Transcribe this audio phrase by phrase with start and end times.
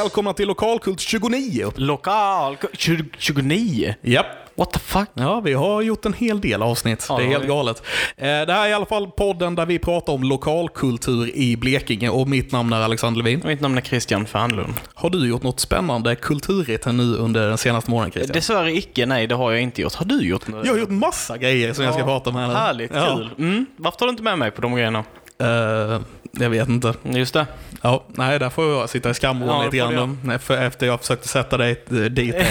[0.01, 1.73] Välkomna till Lokalkult 29.
[1.77, 2.57] Lokal...
[2.73, 3.95] 20, 29?
[4.03, 4.27] Japp.
[4.55, 5.09] What the fuck?
[5.15, 7.07] Ja, vi har gjort en hel del avsnitt.
[7.09, 7.83] Ja, det är helt galet.
[8.17, 12.09] Eh, Det här är i alla fall podden där vi pratar om lokalkultur i Blekinge
[12.09, 13.43] och mitt namn är Alexander Levin.
[13.47, 14.75] Mitt namn är Christian Fernlund.
[14.95, 18.35] Har du gjort något spännande kulturigt här nu under den senaste månaden Christian?
[18.35, 19.95] Dessvärre icke, nej det har jag inte gjort.
[19.95, 20.67] Har du gjort något?
[20.67, 22.55] Jag har gjort massa grejer som jag ska prata om här nu.
[22.55, 23.15] Härligt, Ja.
[23.17, 23.31] kul.
[23.39, 23.67] Mm.
[23.77, 25.05] Varför tar du inte med mig på de grejerna?
[25.41, 26.01] Eh,
[26.33, 26.95] jag vet inte.
[27.03, 27.47] Just det.
[27.83, 30.19] Ja, nej, där får jag sitta i skamvrån Ja, lite grann.
[30.25, 32.35] Nej, för Efter jag försökte sätta dig eh, dit.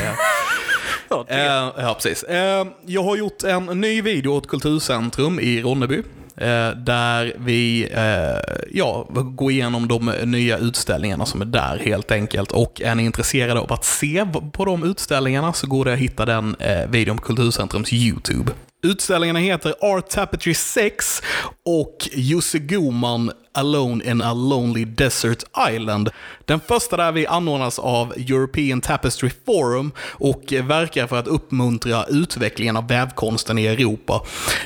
[1.11, 1.37] Ja, Eh,
[1.77, 2.23] ja, precis.
[2.23, 5.97] Eh, jag har gjort en ny video åt Kulturcentrum i Ronneby.
[6.37, 12.51] eh, där vi eh, ja, går igenom de nya utställningarna som är där helt enkelt.
[12.51, 16.25] Och är ni intresserade av att se på de utställningarna så går det att hitta
[16.25, 18.51] den eh, videon på Kulturcentrums YouTube.
[18.81, 21.21] Utställningarna heter Art Tapestry 6
[21.65, 26.09] och Jussi Goman Alone in a Lonely Desert Island.
[26.45, 32.77] Den första där vi anordnas av European Tapestry Forum och verkar för att uppmuntra utvecklingen
[32.77, 34.21] av vävkonsten i Europa.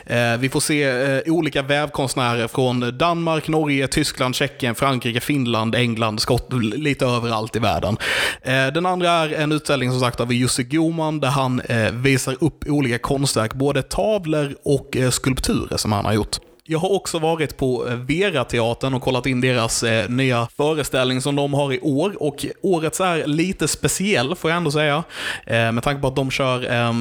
[0.06, 6.22] Eh, vi får se eh, olika vävkonstnärer från Danmark, Norge, Tyskland, Tjeckien, Frankrike, Finland, England,
[6.22, 7.97] Skottland, lite överallt i världen.
[8.41, 12.66] Eh, den andra är en utställning som sagt av Jussi Goman där han visar upp
[12.67, 16.38] olika konstverk, både tavlor och eh, skulpturer som han har gjort.
[16.66, 21.36] Jag har också varit på eh, Vera-teatern och kollat in deras eh, nya föreställning som
[21.36, 22.24] de har i år.
[22.24, 25.04] Och årets är lite speciell, får jag ändå säga.
[25.46, 26.94] Eh, med tanke på att de kör, eh,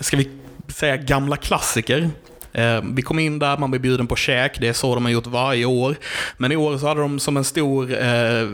[0.00, 0.30] ska vi
[0.68, 2.10] säga gamla klassiker.
[2.54, 5.12] Eh, Vi kom in där, man blev bjuden på käk, det är så de har
[5.12, 5.96] gjort varje år.
[6.36, 8.46] Men i år så hade de som en stor eh, eh,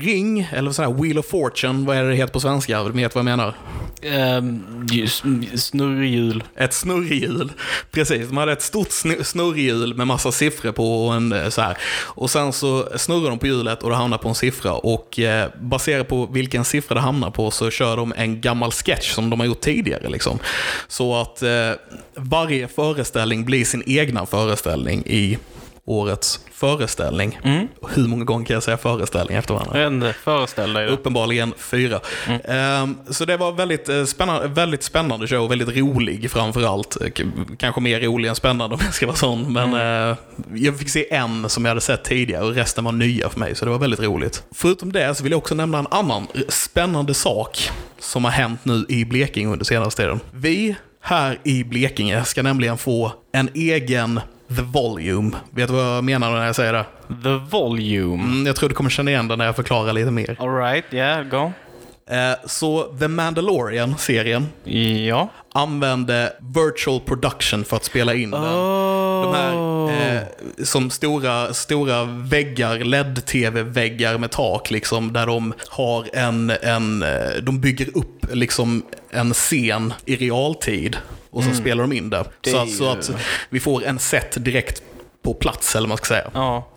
[0.00, 2.82] ring, eller sån här Wheel of Fortune, vad är det det heter på svenska?
[2.84, 3.54] Du vet vad jag menar?
[4.90, 5.24] Just-
[5.56, 6.44] snurrhjul.
[6.56, 7.52] Ett snurrhjul.
[7.90, 11.60] Precis, de hade ett stort snu- snurrhjul med massa siffror på och en eh, så
[11.60, 11.76] här.
[12.04, 14.72] Och sen så snurrar de på hjulet och det hamnar på en siffra.
[14.72, 19.12] Och eh, baserat på vilken siffra det hamnar på så kör de en gammal sketch
[19.12, 20.08] som de har gjort tidigare.
[20.08, 20.38] Liksom.
[20.88, 21.70] Så att eh,
[22.16, 25.38] varje föreställning blir sin egna föreställning i
[25.84, 27.38] årets föreställning.
[27.94, 29.86] Hur många gånger kan jag säga föreställning efter varandra?
[29.86, 30.88] Inte, föreställ dig.
[30.88, 32.00] Uppenbarligen fyra.
[32.44, 36.96] Ehm, så det var väldigt eh, spännande, väldigt spännande show, väldigt rolig framförallt.
[37.00, 37.26] Eh,
[37.58, 40.16] Kanske mer rolig än spännande om jag ska vara sån, men eh,
[40.54, 43.54] jag fick se en som jag hade sett tidigare och resten var nya för mig,
[43.54, 44.42] så det var väldigt roligt.
[44.54, 48.86] Förutom det så vill jag också nämna en annan spännande sak som har hänt nu
[48.88, 50.20] i Blekinge under senaste tiden.
[50.32, 54.20] Vi här i Blekinge ska nämligen få en egen
[54.56, 55.30] The Volume.
[55.50, 56.84] Vet du vad jag menar när jag säger det?
[57.22, 58.22] The Volume.
[58.24, 60.36] Mm, jag tror du kommer känna igen det när jag förklarar lite mer.
[60.40, 61.52] Alright, yeah, go.
[62.10, 64.46] Eh, Så The Mandalorian-serien
[65.08, 65.28] Ja.
[65.54, 68.42] använde virtual production för att spela in den.
[69.22, 70.22] De här eh,
[70.64, 77.60] som stora, stora väggar, LED-TV-väggar med tak, liksom, där de har en, en, eh, de
[77.60, 80.96] bygger upp liksom en scen i realtid
[81.30, 82.24] och så spelar de in det.
[82.40, 83.10] Det så, att, så att
[83.48, 84.82] vi får en set direkt
[85.22, 86.30] på plats, eller vad man ska säga.
[86.34, 86.68] Ja.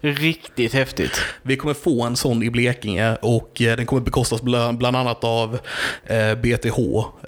[0.00, 1.20] Riktigt häftigt.
[1.42, 5.58] Vi kommer få en sån i Blekinge och eh, den kommer bekostas bland, annat av
[6.04, 6.78] eh, BTH.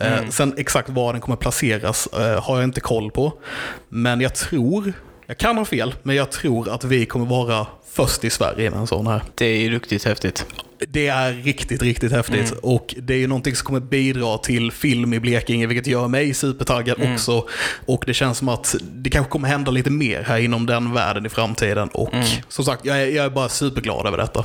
[0.00, 3.32] Eh, Sen exakt var den kommer placeras eh, har jag inte koll på.
[3.88, 4.92] Men jag tror,
[5.28, 8.78] jag kan ha fel, men jag tror att vi kommer vara först i Sverige med
[8.80, 9.22] en sån här.
[9.34, 10.46] Det är ju riktigt häftigt.
[10.88, 12.50] Det är riktigt, riktigt häftigt.
[12.62, 16.34] Och det är ju någonting som kommer bidra till film i Blekinge, vilket gör mig
[16.34, 17.44] supertaggad också.
[17.86, 21.26] Och det känns som att det kanske kommer hända lite mer här inom den världen
[21.26, 21.88] i framtiden.
[21.88, 22.12] Och
[22.48, 24.44] som sagt, jag är, jag är bara superglad över detta.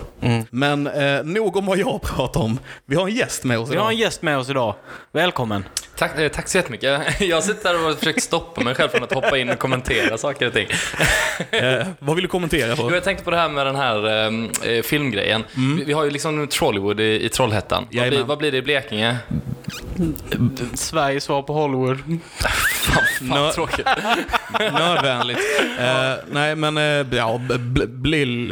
[0.49, 2.59] Men eh, nog om vad jag pratar om.
[2.85, 4.01] Vi har en gäst med oss Vi har en idag.
[4.05, 4.75] gäst med oss idag.
[5.11, 5.63] Välkommen.
[5.95, 7.01] Tack, eh, tack så jättemycket.
[7.21, 10.47] Jag sitter här och försöker stoppa mig själv från att hoppa in och kommentera saker
[10.47, 10.67] och ting.
[11.51, 12.95] Eh, vad vill du kommentera Jo, på?
[12.95, 14.07] jag tänkte på det här med den här
[14.69, 15.43] eh, filmgrejen.
[15.77, 17.87] Vi, vi har ju liksom Trollywood i, i Trollhättan.
[17.91, 19.17] Vad blir, vad blir det i Blekinge?
[20.73, 21.97] Sveriges svar på Hollywood.
[22.83, 23.87] Fan, fan tråkigt.
[24.59, 25.37] Nödvändigt.
[25.79, 27.39] Eh, nej, men eh, ja,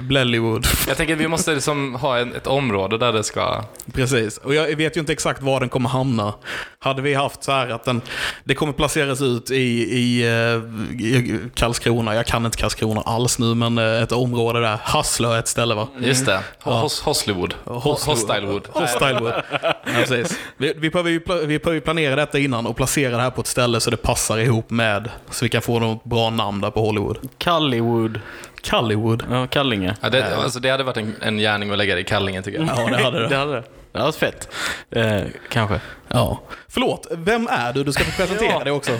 [0.01, 0.67] Blellywood.
[0.87, 3.63] Jag tänker att vi måste liksom ha en, ett område där det ska...
[3.93, 6.33] Precis, och jag vet ju inte exakt var den kommer hamna.
[6.79, 8.01] Hade vi haft så här att den,
[8.43, 13.55] det kommer placeras ut i, i, eh, i Karlskrona, jag kan inte Karlskrona alls nu,
[13.55, 15.87] men eh, ett område där, Hasslö ett ställe va?
[15.99, 16.39] Just det.
[16.61, 17.53] Hos, Hoslywood.
[17.65, 18.67] Hos, Hostylewood.
[18.71, 19.33] Hostylewood.
[19.61, 20.39] Ja, precis.
[20.57, 23.29] Vi, vi, behöver ju, pla- vi behöver ju planera detta innan och placera det här
[23.29, 26.61] på ett ställe så det passar ihop med, så vi kan få något bra namn
[26.61, 27.17] där på Hollywood.
[27.37, 28.19] Kallywood.
[28.61, 29.23] Kallywood.
[29.31, 29.95] Ja, Kallinge.
[30.01, 32.59] Ja, det, alltså, det hade varit en, en gärning att lägga det i Kallinge tycker
[32.59, 32.67] jag.
[32.77, 33.35] Ja, det hade det det.
[33.35, 33.63] hade det.
[33.91, 34.49] Det hade varit fett.
[34.91, 35.79] Eh, kanske.
[36.07, 36.41] Ja.
[36.67, 37.83] Förlåt, vem är du?
[37.83, 38.63] Du ska få presentera Ja.
[38.63, 38.91] dig också.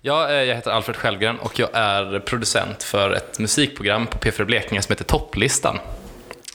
[0.00, 4.44] Ja, eh, jag heter Alfred Självgren och jag är producent för ett musikprogram på P4
[4.44, 5.78] Blekinge som heter Topplistan.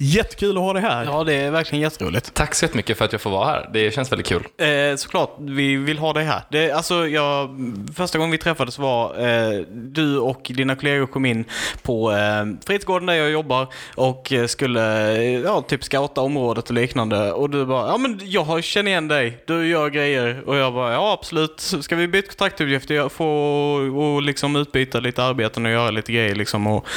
[0.04, 1.04] Jättekul att ha dig här.
[1.04, 2.34] Ja, det är verkligen jätteroligt.
[2.34, 3.70] Tack så jättemycket för att jag får vara här.
[3.74, 4.44] Det känns väldigt kul.
[4.58, 6.42] Eh, såklart, vi vill ha dig här.
[6.52, 7.50] Det, alltså, jag,
[7.96, 11.46] första gången vi träffades var eh, du och dina kollegor kom in
[11.82, 16.76] på eh, fritidsgården där jag jobbar och eh, skulle eh, ja, typ scouta området och
[16.76, 17.32] liknande.
[17.32, 20.44] Och du bara, ja men jag känner igen dig, du gör grejer.
[20.46, 25.24] Och jag bara, ja absolut, ska vi byta kontaktuppgifter, jag får och liksom utbyta lite
[25.24, 26.68] arbeten och göra lite grejer liksom.
[26.68, 26.88] Och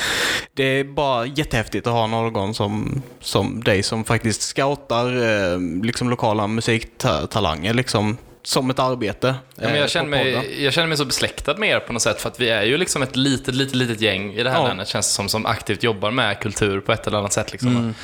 [0.54, 5.06] det är bara jättehäftigt att ha någon som, som dig som faktiskt scoutar
[5.52, 9.26] eh, liksom lokala musiktalanger liksom som ett arbete.
[9.54, 12.02] Ja, men eh, jag, känner mig, jag känner mig så besläktad med er på något
[12.02, 14.58] sätt för att vi är ju liksom ett litet, litet, litet gäng i det här
[14.58, 14.68] Ja.
[14.68, 17.52] länet känns det som, som aktivt jobbar med kultur på ett eller annat sätt.
[17.52, 17.94] Liksom.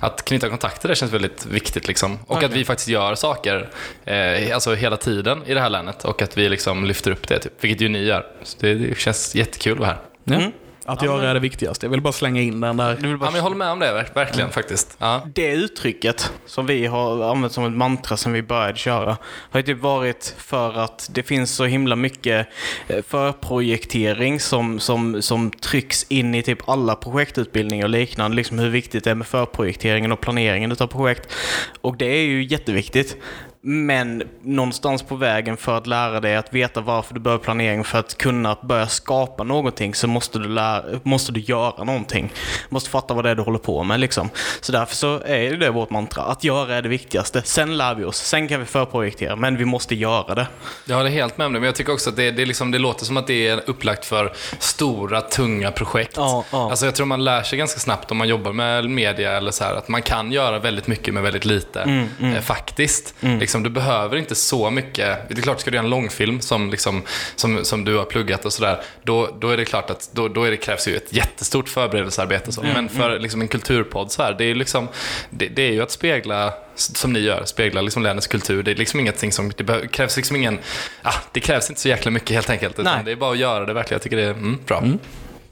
[0.00, 1.88] Att knyta kontakter där känns väldigt viktigt.
[1.88, 2.12] Liksom.
[2.26, 2.58] Och att Verkligen.
[2.58, 3.70] vi faktiskt gör saker
[4.04, 7.38] eh, alltså hela tiden i det här länet och att vi liksom lyfter upp det,
[7.38, 8.26] typ, vilket ju ni gör.
[8.42, 9.88] Så det, det känns jättekul att vara
[10.26, 10.36] här.
[10.36, 10.52] Mm.
[10.90, 11.86] Att göra är det viktigaste.
[11.86, 12.98] Jag vill bara slänga in den där.
[13.02, 14.96] Ja, men jag håller med om det, verk- verkligen faktiskt.
[14.98, 15.22] Ja.
[15.34, 19.16] det uttrycket som vi har använt som ett mantra sen vi började köra
[19.50, 22.46] har ju typ varit för att det finns så himla mycket
[22.88, 28.36] eh, förprojektering som, som, som trycks in i typ alla projektutbildningar och liknande.
[28.36, 31.32] Liksom hur viktigt det är med förprojekteringen och planeringen utav projekt.
[31.80, 33.16] Och det är ju jätteviktigt.
[33.62, 37.98] Men någonstans på vägen för att lära dig att veta varför du börjar planering för
[37.98, 42.32] att kunna börja skapa någonting så måste du, lära, måste du göra någonting.
[42.68, 44.30] Måste fatta vad det är du håller på med liksom.
[44.60, 46.22] Så därför så är det vårt mantra.
[46.22, 47.42] Att göra är det viktigaste.
[47.44, 48.16] Sen lär vi oss.
[48.16, 49.36] Sen kan vi förprojektera.
[49.36, 50.46] Men vi måste göra det.
[50.84, 52.78] Jag håller helt med om det, men jag tycker också att det, det, liksom, det
[52.78, 56.12] låter som att det är upplagt för stora, tunga projekt.
[56.16, 56.70] Ja, ja.
[56.70, 59.64] Alltså jag tror man lär sig ganska snabbt om man jobbar med media eller så
[59.64, 63.14] här, att man kan göra väldigt mycket med väldigt lite, Mm, Eh, faktiskt.
[63.50, 65.28] Liksom, du behöver inte så mycket.
[65.28, 67.02] Det är klart, ska du göra en långfilm som, liksom,
[67.36, 70.44] som, som du har pluggat och sådär, då, då är det klart att då, då
[70.44, 72.52] är det, krävs ju ett jättestort förberedelsearbete.
[72.52, 72.62] Så.
[72.62, 74.88] Men för liksom, en kulturpodd så här, det är, liksom,
[75.30, 78.62] det, det är ju att spegla som ni gör, spegla liksom länets kultur.
[78.62, 80.58] Det är liksom ingenting som, det krävs liksom ingen,
[81.02, 82.76] ah, det krävs inte så jäkla mycket helt enkelt.
[82.76, 83.96] Det är bara att göra det verkligen.
[83.96, 84.82] Jag tycker det är mm, bra.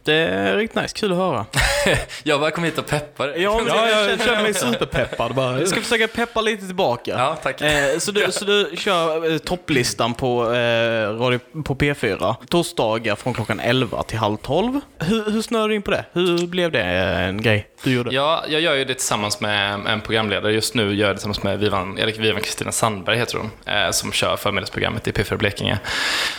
[0.08, 0.94] Det är riktigt nice.
[0.96, 1.46] Kul att höra.
[2.22, 3.28] jag bara kom hit och peppar.
[3.28, 5.58] Ja, Ja, jag känner mig superpeppad bara.
[5.58, 7.10] Jag ska försöka peppa lite tillbaka.
[7.10, 7.60] Ja, tack.
[7.60, 13.34] Eh, så, du, så du kör eh, topplistan på, eh, radio, på P4 torsdagar från
[13.34, 14.80] klockan 11 till halv 12.
[14.98, 16.04] Hur, hur snöade du in på det?
[16.12, 18.14] Hur blev det eh, en grej du gjorde?
[18.14, 20.52] Ja, jag gör ju det tillsammans med en programledare.
[20.52, 23.90] Just nu gör jag det tillsammans med Vivan, Erik Vivan Kristina Sandberg, heter hon, eh,
[23.90, 25.78] som kör förmiddagsprogrammet i P4 Blekinge.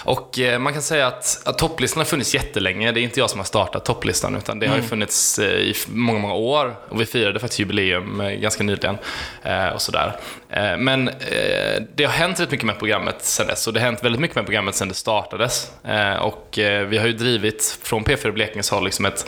[0.04, 2.92] Och eh, man kan säga att, att topplistan har funnits jättelänge.
[2.92, 5.76] Det är inte jag som har startat topplistan, utan det har ju funnits eh, i
[5.88, 6.76] många, många år.
[6.90, 8.98] Och vi firade faktiskt jubileum ganska nyligen.
[9.74, 10.16] Och sådär.
[10.78, 11.10] Men
[11.96, 13.68] det har hänt rätt mycket med programmet sen dess.
[13.68, 15.72] Och det har hänt väldigt mycket med programmet sen det startades.
[16.20, 16.50] Och
[16.88, 19.26] vi har ju drivit från P4 Blekinges håll liksom ett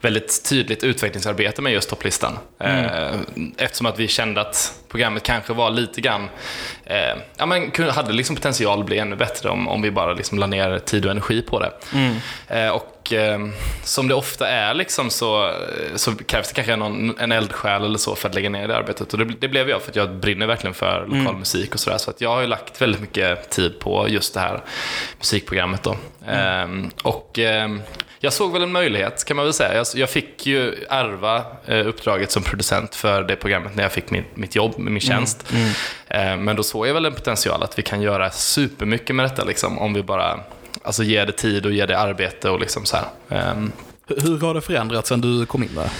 [0.00, 2.38] väldigt tydligt utvecklingsarbete med just topplistan.
[2.60, 3.20] Eh,
[3.56, 6.28] eftersom att vi kände att programmet kanske var lite grann,
[6.84, 10.38] eh, ja men hade liksom potential att bli ännu bättre om, om vi bara liksom
[10.38, 11.72] la ner tid och energi på det.
[12.48, 13.38] Eh, och eh,
[13.82, 15.54] som det ofta är liksom så,
[15.94, 19.12] så krävs det kanske någon, en eldsjäl eller så för att lägga ner det arbetet.
[19.12, 21.98] Och det, det blev jag för att jag brinner verkligen för lokal musik och sådär.
[21.98, 24.60] Så att jag har ju lagt väldigt mycket tid på just det här
[25.18, 25.96] musikprogrammet då.
[26.26, 27.82] Ehm, och ehm,
[28.22, 29.74] jag såg väl en möjlighet kan man väl säga.
[29.74, 34.10] Jag, jag fick ju ärva eh, uppdraget som producent för det programmet när jag fick
[34.10, 35.52] min, mitt jobb min tjänst.
[36.08, 39.44] Eh, men då såg jag väl en potential att vi kan göra supermycket med detta
[39.44, 40.40] liksom, om vi bara
[40.82, 43.06] alltså, ger det tid och ger det arbete och liksom så här.
[43.28, 43.72] Ehm,
[44.06, 45.90] Hur har det förändrats sen du kom in där?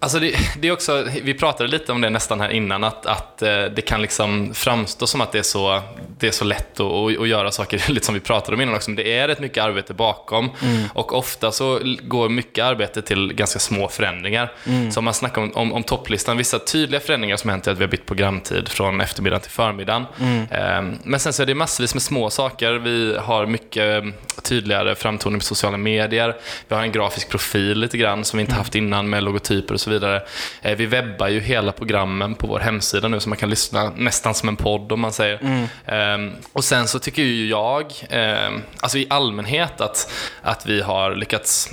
[0.00, 3.42] Alltså det, det är också, vi pratade lite om det nästan här innan, att, att
[3.42, 5.82] eh, det kan liksom framstå som att det är så,
[6.20, 8.90] det är så lätt att, att, göra saker, lite som vi pratade om innan också,
[8.90, 10.50] men det är rätt mycket arbete bakom.
[10.94, 14.52] Och ofta så går mycket arbete till ganska små förändringar.
[14.90, 17.78] Så om man snackar om, om, om topplistan, vissa tydliga förändringar som hänt är att
[17.78, 20.06] vi har bytt programtid från eftermiddagen till förmiddagen.
[20.50, 22.72] Eh, Men sen så är det massvis med små saker.
[22.72, 24.04] Vi har mycket
[24.42, 26.36] tydligare framtoning på sociala medier.
[26.68, 29.80] Vi har en grafisk profil lite grann som vi inte haft innan med logotyper och
[29.80, 30.22] så vidare.
[30.62, 34.34] Eh, Vi webbar ju hela programmen på vår hemsida nu så man kan lyssna nästan
[34.34, 35.38] som en podd om man säger.
[35.86, 36.09] Ehm,
[36.52, 40.12] Och sen så tycker ju jag, ehm, alltså i allmänhet att,
[40.42, 41.70] att vi har lyckats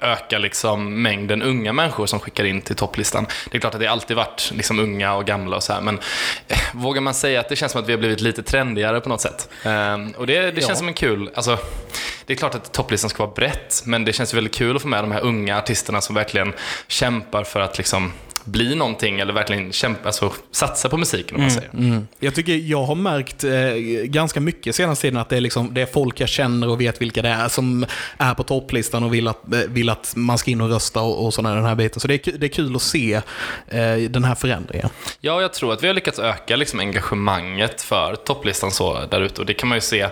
[0.00, 3.26] öka liksom mängden unga människor som skickar in till topplistan.
[3.50, 5.98] Det är klart att det alltid varit liksom unga och gamla och så här, men
[6.48, 9.08] eh, vågar man säga att det känns som att vi har blivit lite trendigare på
[9.08, 9.48] något sätt?
[9.64, 10.74] Ehm, och det, det känns Ja.
[10.76, 11.58] som en kul, alltså,
[12.26, 14.88] det är klart att topplistan ska vara brett, men det känns väldigt kul att få
[14.88, 16.52] med de här unga artisterna som verkligen
[16.88, 18.12] kämpar för att liksom
[18.44, 21.70] bli någonting eller verkligen kämpa, alltså, satsa på musiken om man säger.
[21.74, 22.08] Mm.
[22.18, 23.52] Jag tycker jag har märkt eh,
[24.04, 27.02] ganska mycket senaste tiden att det är, liksom, det är folk jag känner och vet
[27.02, 27.86] vilka det är som
[28.18, 31.24] är på topplistan och vill att, eh, vill att man ska in och rösta och,
[31.24, 32.00] och sådana den här biten.
[32.00, 33.14] Så det är, det är kul att se
[33.68, 34.88] eh, den här förändringen.
[35.20, 39.40] Ja, jag tror att vi har lyckats öka liksom engagemanget för topplistan så där ute
[39.40, 40.08] och det kan man ju se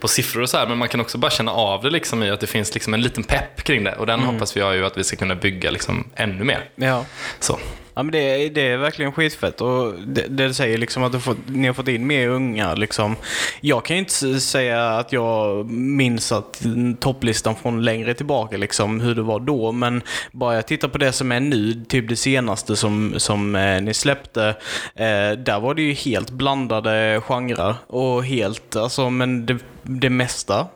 [0.00, 2.30] på siffror och så här, men man kan också bara känna av det liksom i
[2.30, 4.86] att det finns liksom en liten pepp kring det och den hoppas vi har ju
[4.86, 6.68] att vi ska kunna bygga liksom ännu mer.
[6.76, 7.04] Ja.
[7.40, 7.58] Så.
[7.98, 9.60] Ja, men det, är- det är verkligen skitfett.
[9.60, 12.74] Och det, det säger liksom att du ni har fått in mer unga.
[12.74, 13.16] Liksom.
[13.60, 16.62] Jag kan ju inte säga att jag minns att
[17.00, 19.72] topplistan från längre tillbaka, liksom, hur det var då.
[19.72, 23.80] Men bara jag tittar på det som är nu, typ det senaste som, som eh,
[23.82, 24.48] ni släppte.
[24.94, 27.74] Eh, där var det ju helt blandade genrer.
[27.86, 30.66] Och helt, alltså, men det, det mesta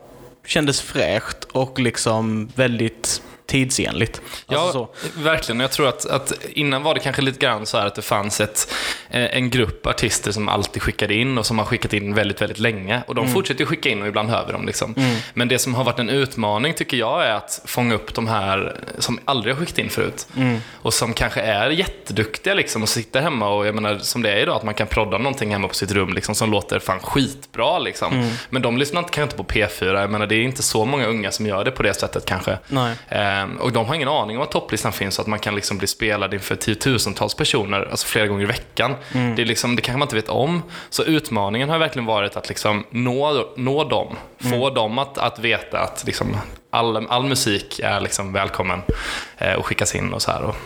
[0.46, 4.20] kändes fräscht och liksom väldigt tidsenligt.
[4.46, 4.88] Alltså Ja, så.
[5.20, 5.60] verkligen.
[5.60, 8.40] Jag tror att, att innan var det kanske lite grann så här att det fanns
[8.40, 8.72] ett,
[9.10, 12.58] eh, en grupp artister som alltid skickade in och som har skickat in väldigt, väldigt
[12.58, 13.02] länge.
[13.06, 14.66] Och de fortsätter ju skicka in och ibland hör vi dem.
[14.66, 14.94] Liksom.
[15.34, 18.76] Men det som har varit en utmaning tycker jag är att fånga upp de här
[18.98, 20.26] som aldrig har skickat in förut.
[20.72, 24.36] Och som kanske är jätteduktiga liksom och sitter hemma och jag menar som det är
[24.36, 27.78] idag att man kan prodda någonting hemma på sitt rum liksom, som låter fan skitbra.
[27.78, 28.30] Liksom.
[28.50, 30.00] Men de lyssnar inte- kanske inte på P4.
[30.00, 32.58] Jag menar det är inte så många unga som gör det på det sättet kanske.
[32.68, 32.94] Nej.
[33.08, 35.78] Ehm, och de har ingen aning om att topplistan finns så att man kan liksom
[35.78, 38.94] bli spelad inför tiotusentals personer, alltså flera gånger i veckan.
[39.12, 40.62] Det, är liksom, det kanske man inte vet om.
[40.90, 45.78] Så utmaningen har verkligen varit att liksom nå, nå dem, få dem att, att veta
[45.78, 46.36] att liksom
[46.70, 48.82] all, all musik är liksom välkommen
[49.38, 50.42] eh, och skickas in och så här.
[50.42, 50.56] Och,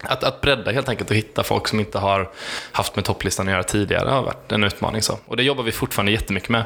[0.00, 2.30] att, att bredda helt enkelt och hitta folk som inte har
[2.72, 5.02] haft med topplistan att göra tidigare har varit en utmaning.
[5.02, 5.18] Så.
[5.26, 6.64] Och det jobbar vi fortfarande jättemycket med.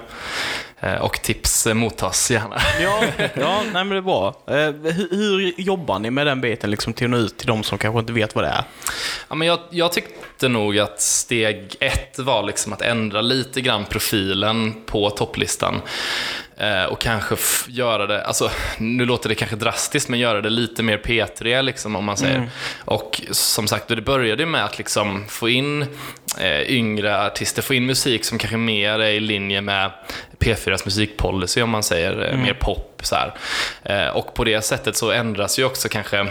[0.81, 2.57] Eh, och tips eh, mottas gärna.
[2.81, 3.05] Ja,
[3.35, 4.29] ja nej, men det är bra.
[4.47, 4.55] Eh,
[4.93, 7.79] hur, hur jobbar ni med den biten liksom, till att nå ut till de som
[7.79, 8.65] kanske inte vet vad det är?
[9.29, 13.85] Ja, men jag, jag tyckte nog att steg ett var liksom att ändra lite grann
[13.85, 15.83] profilen på topplistan.
[16.61, 17.37] Eh, och kanske
[17.69, 21.97] göra det, alltså nu låter det kanske drastiskt, men göra det lite mer P3 liksom
[21.97, 22.51] om man säger.
[22.85, 25.83] Och som sagt, det började med att liksom få in
[26.41, 29.91] eh, yngre artister, få in musik som kanske mer är i linje med
[30.39, 33.35] P4s musikpolicy om man säger, eh, mer pop så här.
[33.83, 36.27] Eh, och på det sättet så ändras ju också kanske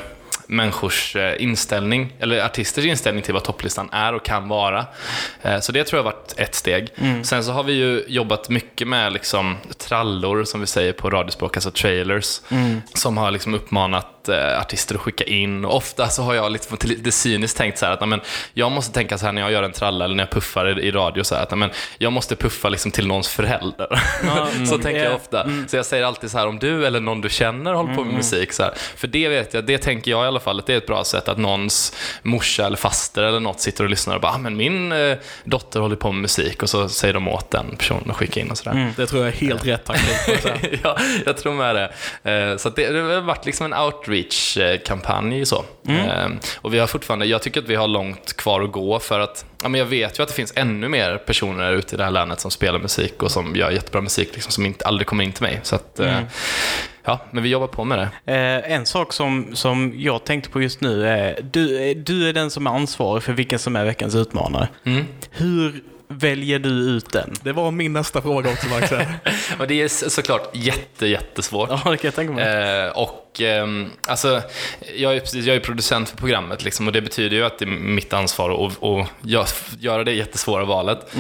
[0.48, 4.86] människors eh, inställning, eller artisters inställning till vad topplistan är och kan vara.
[5.42, 6.90] Eh, Så det tror jag har varit ett steg.
[7.24, 11.58] Sen så har vi ju jobbat mycket med liksom trallor, som vi säger på radiospråk,
[11.58, 12.42] alltså trailers,
[12.94, 15.66] som har liksom uppmanat eh, artister att skicka in.
[15.66, 18.22] Och ofta så har jag lite, lite cyniskt tänkt så här att "Nej, men,
[18.54, 20.82] jag måste tänka så här när jag gör en tralla eller när jag puffar i,
[20.88, 24.00] i radio, så här, att "Nej, men, jag måste puffa liksom till någons förälder.
[24.70, 25.50] så tänker jag ofta.
[25.68, 28.14] Så jag säger alltid så här, om du eller någon du känner håller på med
[28.14, 30.74] musik, så här, för det vet jag, det tänker jag i alla fall, att det
[30.74, 34.22] är ett bra sätt att någons morsa eller faster eller något sitter och lyssnar och
[34.22, 37.52] bara, ah, men min eh, dotter håller på med musik och så säger de åt
[37.52, 38.94] den personen att skicka in och sådär.
[38.98, 40.80] Det tror jag är helt rätt taktik.
[40.84, 41.92] ja, jag tror med det.
[42.52, 43.74] Eh, Så det, det har varit liksom en
[44.20, 45.66] outreach-kampanj så.
[45.88, 46.28] Eh,
[46.62, 49.46] Och vi har fortfarande, jag tycker att vi har långt kvar att gå för att,
[49.62, 52.12] ja men jag vet ju att det finns ännu mer personer ute i det här
[52.12, 55.32] länet som spelar musik och som gör jättebra musik liksom, som inte, aldrig kommer in
[55.32, 55.60] till mig.
[55.64, 56.20] Så att, eh,
[57.04, 58.34] ja, men vi jobbar på med det.
[58.34, 62.50] Eh, en sak som, som jag tänkte på just nu är, du, du är den
[62.50, 64.68] som är ansvarig för vilken som är veckans utmanare.
[64.86, 65.06] Mm.
[65.32, 67.34] Hur väljer du ut den?
[67.44, 68.92] Det var min nästa fråga också, Max.
[69.60, 71.70] Och det är så- såklart jätte, jättesvårt.
[71.70, 72.46] Ja, det kan jag tänka mig.
[72.86, 74.42] Eh, och ehm, alltså,
[74.96, 77.66] jag är, precis, jag är producent för programmet liksom, och det betyder ju att det
[77.66, 81.16] är mitt ansvar att att gö- göra det jättesvåra valet.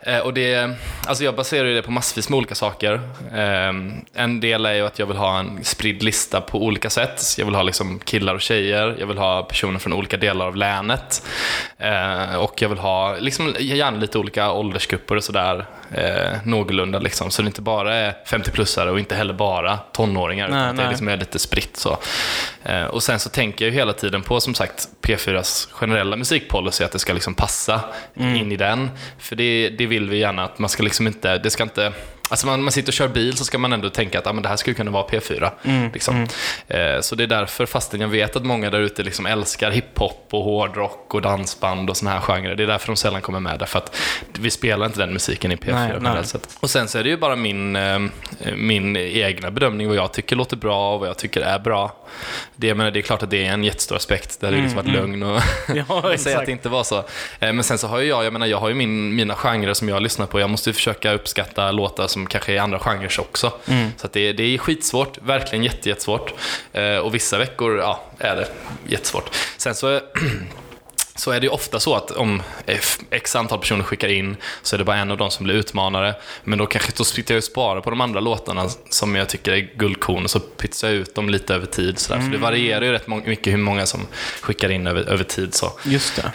[0.00, 0.70] Eh, och det,
[1.06, 3.00] alltså jag baserar det på massvis med olika saker.
[3.34, 7.22] Ehm, en del är ju att jag vill ha en spridd lista på olika sätt.
[7.38, 10.56] Jag vill ha liksom killar och tjejer, jag vill ha personer från olika delar av
[10.56, 11.22] länet.
[11.78, 15.66] Eh, och jag vill ha liksom, gärna lite olika åldersgrupper och sådär.
[15.94, 17.30] Eh, någorlunda liksom.
[17.30, 20.48] Så det inte bara är 50-plussare och inte heller bara tonåringar.
[20.48, 20.90] Nej, utan att det nej.
[20.90, 21.98] liksom är lite spritt så.
[22.64, 26.84] Eh, och sen så tänker jag ju hela tiden på som sagt P4s generella musikpolicy,
[26.84, 27.80] att det ska liksom passa
[28.16, 28.36] Mm.
[28.36, 28.90] in i den.
[29.18, 31.92] För det, det vill vi gärna att man ska liksom inte, det ska inte
[32.30, 34.42] Alltså man, man sitter och kör bil så ska man ändå tänka att ah, men
[34.42, 35.50] det här skulle kunna vara P4.
[35.64, 36.26] Mm, Liksom.
[36.68, 40.28] Eh, så det är därför, fastän jag vet att många där ute liksom älskar hiphop
[40.30, 43.58] och hårdrock och dansband och såna här genrer, det är därför de sällan kommer med.
[43.58, 43.96] Därför att
[44.38, 45.96] vi spelar inte den musiken i P4 Nej, nej.
[46.02, 46.48] generellt sett.
[46.60, 47.98] Och sen så är det ju bara min, eh,
[48.56, 51.96] min egna bedömning, vad jag tycker låter bra och vad jag tycker är bra.
[52.56, 54.40] Det, menar, det är klart att det är en jättestor aspekt.
[54.40, 56.98] Det hade liksom varit lögn och Mm, Ja, säga att det inte var så.
[57.40, 59.74] Eh, Men sen så har ju jag, jag menar, jag har ju min, mina genrer
[59.74, 60.40] som jag lyssnar på.
[60.40, 63.52] Jag måste ju försöka uppskatta låtar som kanske är andra genrer också.
[63.96, 66.34] Så att det, det är skitsvårt, verkligen jätte, jättesvårt.
[66.72, 68.48] Eh, och vissa veckor ja, är det
[68.88, 69.30] jättesvårt.
[69.56, 70.00] Sen så
[71.14, 72.42] så är det ju ofta så att om
[73.10, 76.14] x antal personer skickar in så är det bara en av dem som blir utmanare.
[76.44, 79.52] Men då kanske då sitter jag och sparar på de andra låtarna som jag tycker
[79.52, 81.98] är guldkorn och så pytsar jag ut dem lite över tid.
[81.98, 82.26] Så, mm.
[82.26, 84.06] så det varierar ju rätt mycket hur många som
[84.40, 85.54] skickar in över, över tid.
[85.54, 85.72] Så.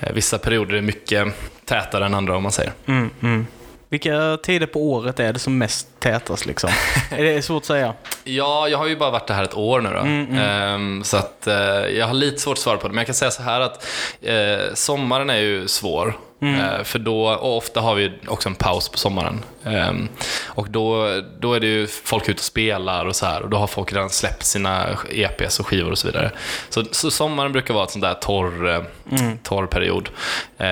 [0.02, 1.28] Eh, vissa perioder är mycket
[1.66, 2.74] tätare än andra om man säger.
[2.86, 3.48] Mm, mm.
[3.92, 6.70] Vilka tider på året är det som mest tätas liksom?
[7.12, 7.94] är det svårt att säga?
[8.24, 10.00] Ja, jag har ju bara varit det här ett år nu då.
[10.00, 10.74] Mm, mm.
[10.74, 11.54] Um, så att uh,
[11.98, 12.94] jag har lite svårt att svara på det.
[12.94, 13.88] Men jag kan säga så här att
[14.30, 16.18] uh, sommaren är ju svår.
[16.42, 16.60] Mm.
[16.60, 19.44] Uh, för då, och ofta har vi också en paus på sommaren.
[19.64, 20.10] Um,
[20.46, 23.42] och då, då är det ju folk ute och spelar och så här.
[23.42, 26.32] Och då har folk redan släppt sina EPs och skivor och så vidare.
[26.70, 29.38] Så, så sommaren brukar vara en sån där torr, mm.
[29.44, 30.10] torr period.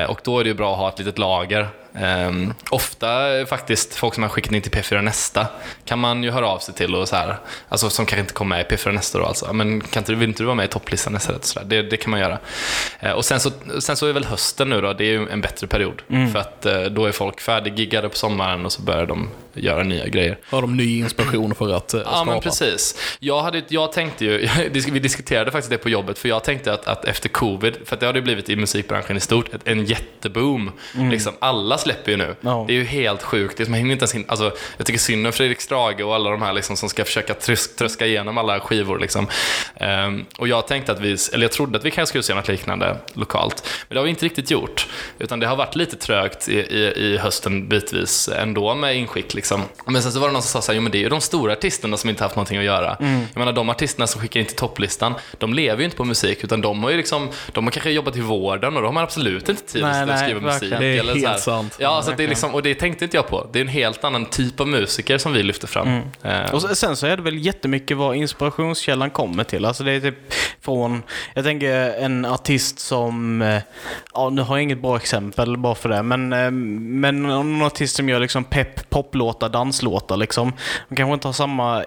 [0.08, 3.10] och då är det ju bra att ha ett litet lager Um, ofta
[3.46, 5.48] faktiskt folk som har skickat in till P4 Nästa
[5.86, 8.56] kan man ju höra av sig till och så här, alltså som kanske inte kommer
[8.56, 9.54] med i P4 Nästa då alltså.
[9.54, 12.12] Men kan inte, vill inte du vara med i topplistan nästa så det, det kan
[12.12, 12.40] man göra.
[13.04, 15.42] Uh, och sen så, sen så är väl hösten nu då, det är ju en
[15.42, 16.02] bättre period.
[16.10, 16.32] Mm.
[16.32, 20.08] För att uh, då är folk färdiggiggade på sommaren och så börjar de göra nya
[20.08, 20.38] grejer.
[20.50, 22.16] Har de ny inspiration för att uh, skapa?
[22.16, 22.96] Ja, men precis.
[23.20, 26.88] Jag, hade, jag tänkte ju, vi diskuterade faktiskt det på jobbet, för jag tänkte att,
[26.88, 30.72] att efter covid, för att det har det blivit i musikbranschen i stort, en jätteboom.
[30.96, 31.12] Mm.
[31.12, 32.36] Liksom alla släpper ju nu.
[32.44, 32.68] Oh.
[32.68, 33.58] Det är ju helt sjukt.
[33.58, 36.16] Det är, man hinner inte ens hin- alltså, jag tycker synd om Fredrik Strage och
[36.16, 39.00] alla de här liksom, som ska försöka trös- tröska igenom alla skivor.
[39.00, 39.28] Liksom.
[39.82, 42.48] Um, och jag tänkte att vi, eller jag trodde att vi kanske skulle se något
[42.48, 43.68] liknande lokalt.
[43.88, 44.88] Men det har vi inte riktigt gjort.
[45.20, 49.34] Utan det har varit lite trögt i, i, i hösten bitvis ändå med inskick.
[49.34, 49.62] Liksom.
[49.86, 51.10] Men sen så var det någon som sa så här, jo men det är ju
[51.10, 52.96] de stora artisterna som inte haft någonting att göra.
[52.96, 53.20] Mm.
[53.34, 56.44] Jag menar de artisterna som skickar in till topplistan, de lever ju inte på musik
[56.44, 59.50] utan de har ju liksom, de har kanske jobbat i vården och de har absolut
[59.50, 60.74] inte tid nej, att skriva musik.
[60.80, 61.69] Det är eller helt så här.
[61.74, 61.82] Sant.
[61.82, 63.48] Ja, så det är liksom, och det tänkte inte jag på.
[63.52, 65.88] Det är en helt annan typ av musiker som vi lyfter fram.
[65.88, 66.46] Mm.
[66.46, 66.54] Uh.
[66.54, 69.66] Och sen så är det väl jättemycket vad inspirationskällan kommer till.
[69.66, 73.62] Alltså det är typ från, jag tänker en artist som, eh,
[74.14, 77.96] ja nu har jag inget bra exempel bara för det, men, eh, men någon artist
[77.96, 80.54] som gör liksom pepp, poplåtar, danslåtar liksom.
[80.90, 81.84] De kanske inte har samma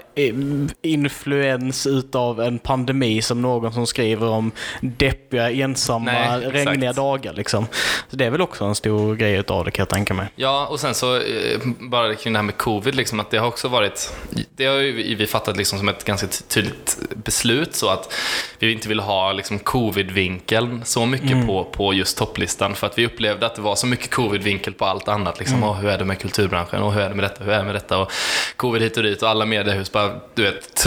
[0.82, 7.66] influens utav en pandemi som någon som skriver om deppiga, ensamma, Nej, regniga dagar liksom.
[8.10, 10.26] Så det är väl också en stor grej utav det kan jag tänka mig.
[10.36, 13.48] Ja, och sen så eh, bara kring det här med covid, liksom, att det har
[13.48, 14.12] också varit,
[14.56, 18.14] det har ju vi fattat liksom som ett ganska tydligt beslut så att
[18.58, 21.46] vi inte vill ha liksom covid-vinkeln så mycket mm.
[21.46, 24.84] på, på just topplistan för att vi upplevde att det var så mycket covid-vinkel på
[24.84, 25.38] allt annat.
[25.38, 25.68] Liksom, mm.
[25.68, 26.82] oh, hur är det med kulturbranschen?
[26.82, 27.44] Och hur är det med detta?
[27.44, 27.98] Hur är det med detta?
[27.98, 28.12] Och
[28.56, 30.86] covid hit och dit och alla mediehus bara, du vet,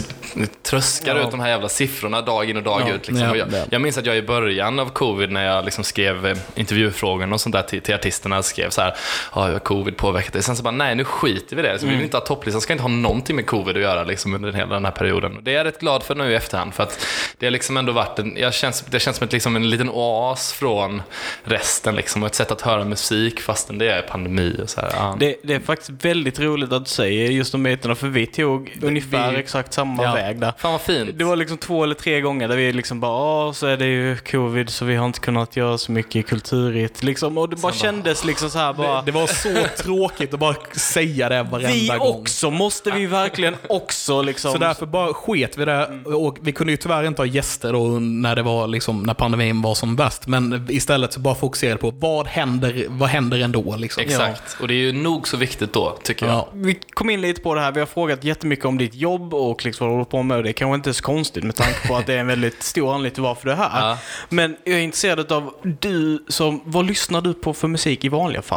[0.63, 1.23] tröskar ja.
[1.23, 2.93] ut de här jävla siffrorna dag in och dag ja.
[2.93, 3.07] ut.
[3.07, 3.27] Liksom.
[3.27, 6.37] Ja, jag, jag, minns att jag i början av covid när jag liksom skrev eh,
[6.55, 8.95] intervjufrågor och sånt där till, till artisterna skrev så här,
[9.35, 10.43] ja, oh, covid påverkat dig?
[10.43, 11.79] Sen så bara, nej nu skiter vi i det.
[11.79, 11.89] Så mm.
[11.89, 14.53] vi vill inte ha topplistan, ska inte ha någonting med covid att göra liksom, under
[14.53, 15.37] hela den här perioden.
[15.37, 17.05] Och det är jag rätt glad för nu i efterhand för att
[17.37, 19.89] det har liksom ändå varit en, jag känns, det känns som ett, liksom en liten
[19.89, 21.01] oas från
[21.43, 24.91] resten liksom, och ett sätt att höra musik fastän det är pandemi och så här.
[24.93, 25.15] Ja.
[25.19, 28.77] Det, det, är faktiskt väldigt roligt att du säger just de bitarna för vi tog
[28.81, 30.13] ungefär vi, exakt samma ja.
[30.13, 30.53] väg där.
[30.57, 31.17] Fan vad fint.
[31.17, 34.17] Det var liksom två eller tre gånger där vi liksom bara, så är det ju
[34.17, 37.03] covid så vi har inte kunnat göra så mycket kulturigt.
[37.03, 39.01] Liksom, och det bara Sen kändes bara, liksom så här bara.
[39.01, 41.97] Det, det, var så tråkigt att bara säga det varenda vi gång.
[41.99, 44.51] Vi också måste vi verkligen också liksom.
[44.51, 45.87] Så därför bara sket vi det.
[46.05, 49.61] Och vi kunde ju tyvärr inte ha gäster då när det var liksom, när pandemin
[49.61, 50.27] var som bäst.
[50.27, 54.03] Men istället så bara fokuserade på vad händer, vad händer ändå liksom.
[54.03, 54.61] Exakt, ja.
[54.61, 56.35] och det är ju nog så viktigt då, tycker jag.
[56.35, 56.47] Ja.
[56.53, 59.65] Vi kom in lite på det här, vi har frågat jättemycket om ditt jobb och
[59.65, 60.43] liksom vad du håller på med.
[60.43, 62.63] Det är kanske inte är så konstigt med tanke på att det är en väldigt
[62.63, 63.89] stor anledning till varför du är här.
[63.89, 63.97] Ja.
[64.29, 68.41] Men jag är intresserad av du som, vad lyssnar du på för musik i vanliga
[68.41, 68.54] fall?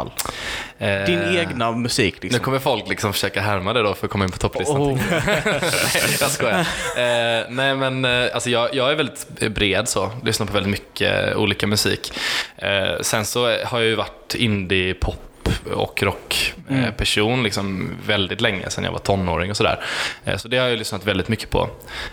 [0.77, 2.37] Eh, Din egna musik liksom.
[2.37, 4.81] Nu kommer folk liksom försöka härma det då för att komma in på topplistan.
[4.81, 4.99] Oh.
[5.11, 6.59] nej, jag skojar.
[6.59, 11.35] Eh, nej men eh, alltså jag, jag är väldigt bred så, lyssnar på väldigt mycket
[11.35, 12.13] olika musik.
[12.57, 15.28] Eh, sen så har jag ju varit indie-pop
[15.73, 17.43] och rockperson mm.
[17.43, 19.79] liksom väldigt länge, sedan jag var tonåring och sådär.
[20.25, 21.69] Eh, så det har jag lyssnat väldigt mycket på.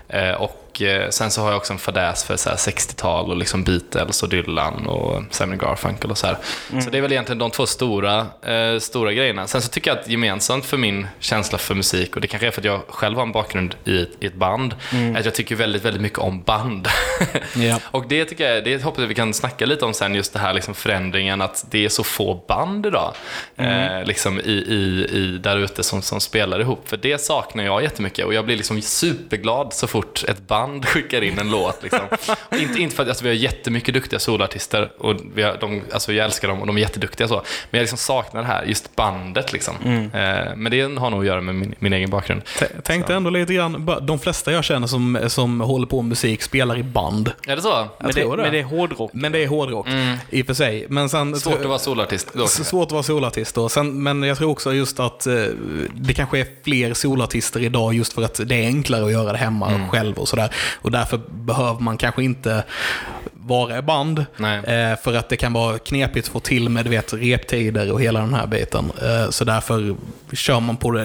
[0.08, 4.22] Eh, och Eh, sen så har jag också en fadäs för 60-tal och liksom Beatles
[4.22, 6.38] och Dylan och Simon Garfunkel och så här.
[6.70, 6.82] Mm.
[6.82, 9.46] Så det är väl egentligen de två stora, eh, stora grejerna.
[9.46, 12.50] Sen så tycker jag att gemensamt för min känsla för musik, och det kanske är
[12.50, 15.16] för att jag själv har en bakgrund i ett, i ett band, mm.
[15.16, 16.88] att jag tycker väldigt, väldigt mycket om band.
[17.56, 17.80] yeah.
[17.90, 20.38] och det tycker jag, det hoppas jag vi kan snacka lite om sen, just det
[20.38, 23.14] här liksom förändringen att det är så få band idag.
[23.56, 26.88] Eh, liksom i, i, i där ute som, som spelar ihop.
[26.88, 31.22] För det saknar jag jättemycket och jag blir liksom superglad så fort ett band skickar
[31.22, 31.82] in en låt.
[31.82, 32.00] Liksom.
[32.50, 35.82] Och inte, inte för att alltså, vi har jättemycket duktiga solartister och vi har, de,
[35.92, 37.34] alltså, jag älskar dem och de är jätteduktiga så.
[37.34, 39.74] Men jag liksom saknar det här, just bandet liksom.
[40.14, 42.44] Eh, men det har nog att göra med min, min egen bakgrund.
[42.44, 46.42] T- Tänkte ändå lite grann, de flesta jag känner som, som håller på med musik
[46.42, 47.32] spelar i band.
[47.46, 47.88] Är det så?
[47.98, 48.42] Men det, tror det.
[48.42, 49.10] men det är hårdrock.
[49.14, 49.86] Men det är hårdrock,
[50.30, 50.86] i och för sig.
[50.88, 52.46] Men sen, Svårt att vara solartist då.
[52.46, 53.68] Svårt att vara solartist då.
[53.68, 55.34] Sen, men jag tror också just att eh,
[55.94, 59.38] det kanske är fler solartister idag just för att det är enklare att göra det
[59.38, 59.88] hemma Mm.
[59.88, 60.54] själv och sådär.
[60.82, 62.64] Och därför behöver man kanske inte
[63.46, 64.18] vara i band.
[64.18, 68.02] Eh, för att det kan vara knepigt att få till med du vet, reptider och
[68.02, 68.92] hela den här biten.
[69.02, 69.96] Eh, så därför
[70.32, 71.00] kör man på det,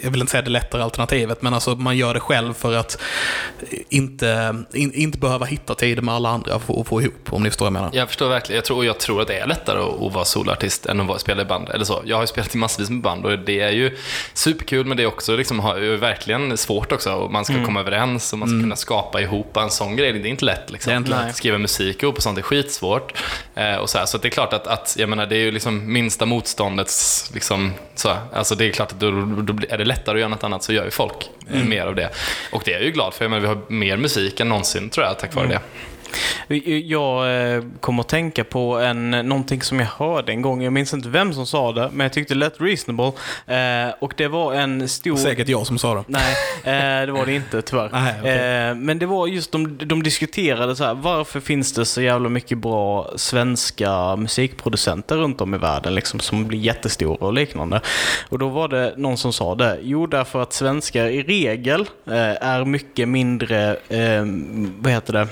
[0.00, 2.98] jag vill inte säga det lättare alternativet, men alltså man gör det själv för att
[3.88, 7.64] inte, in, inte behöva hitta tider med alla andra att få ihop, om ni förstår
[7.64, 7.90] vad jag menar.
[7.92, 8.56] Jag förstår verkligen.
[8.56, 11.06] Jag tror, och jag tror att det är lättare att, att vara solartist än att
[11.06, 11.68] vara, spela i band.
[11.68, 12.02] Eller så.
[12.04, 13.96] Jag har ju spelat i massvis med band och det är ju
[14.34, 17.12] superkul men det är också liksom, har, är verkligen svårt också.
[17.12, 20.12] Och man ska komma överens och man ska kunna skapa ihop en sån grej.
[20.12, 20.70] Det är inte lätt.
[20.72, 20.90] Liksom.
[20.90, 21.43] Det är inte lätt.
[21.44, 23.22] Skriva musik ihop och sånt är skitsvårt.
[23.54, 25.50] Eh, och så, här, så det är klart att, att jag menar, det är ju
[25.50, 27.30] liksom minsta motståndets...
[27.34, 30.44] Liksom, så, alltså det är klart att då, då är det lättare att göra något
[30.44, 32.10] annat så gör ju folk eh, mer av det.
[32.52, 33.24] Och det är jag ju glad för.
[33.24, 35.60] Jag menar, vi har mer musik än någonsin tror jag tack vare det.
[36.84, 40.62] Jag eh, kommer att tänka på en, någonting som jag hörde en gång.
[40.62, 43.12] Jag minns inte vem som sa det, men jag tyckte det lät reasonable.
[43.46, 45.16] Eh, och det var en stor...
[45.16, 46.04] Säkert jag som sa det.
[46.06, 47.88] Nej, eh, det var det inte tyvärr.
[47.92, 48.68] Nej, okej.
[48.68, 52.28] eh, men det var just de, de diskuterade så här, varför finns det så jävla
[52.28, 57.80] mycket bra svenska musikproducenter runt om i världen liksom, som blir jättestora och liknande.
[58.28, 59.78] Och då var det någon som sa det.
[59.82, 63.76] Jo, därför att svenskar i regel är mycket mindre,
[64.78, 65.28] vad heter det,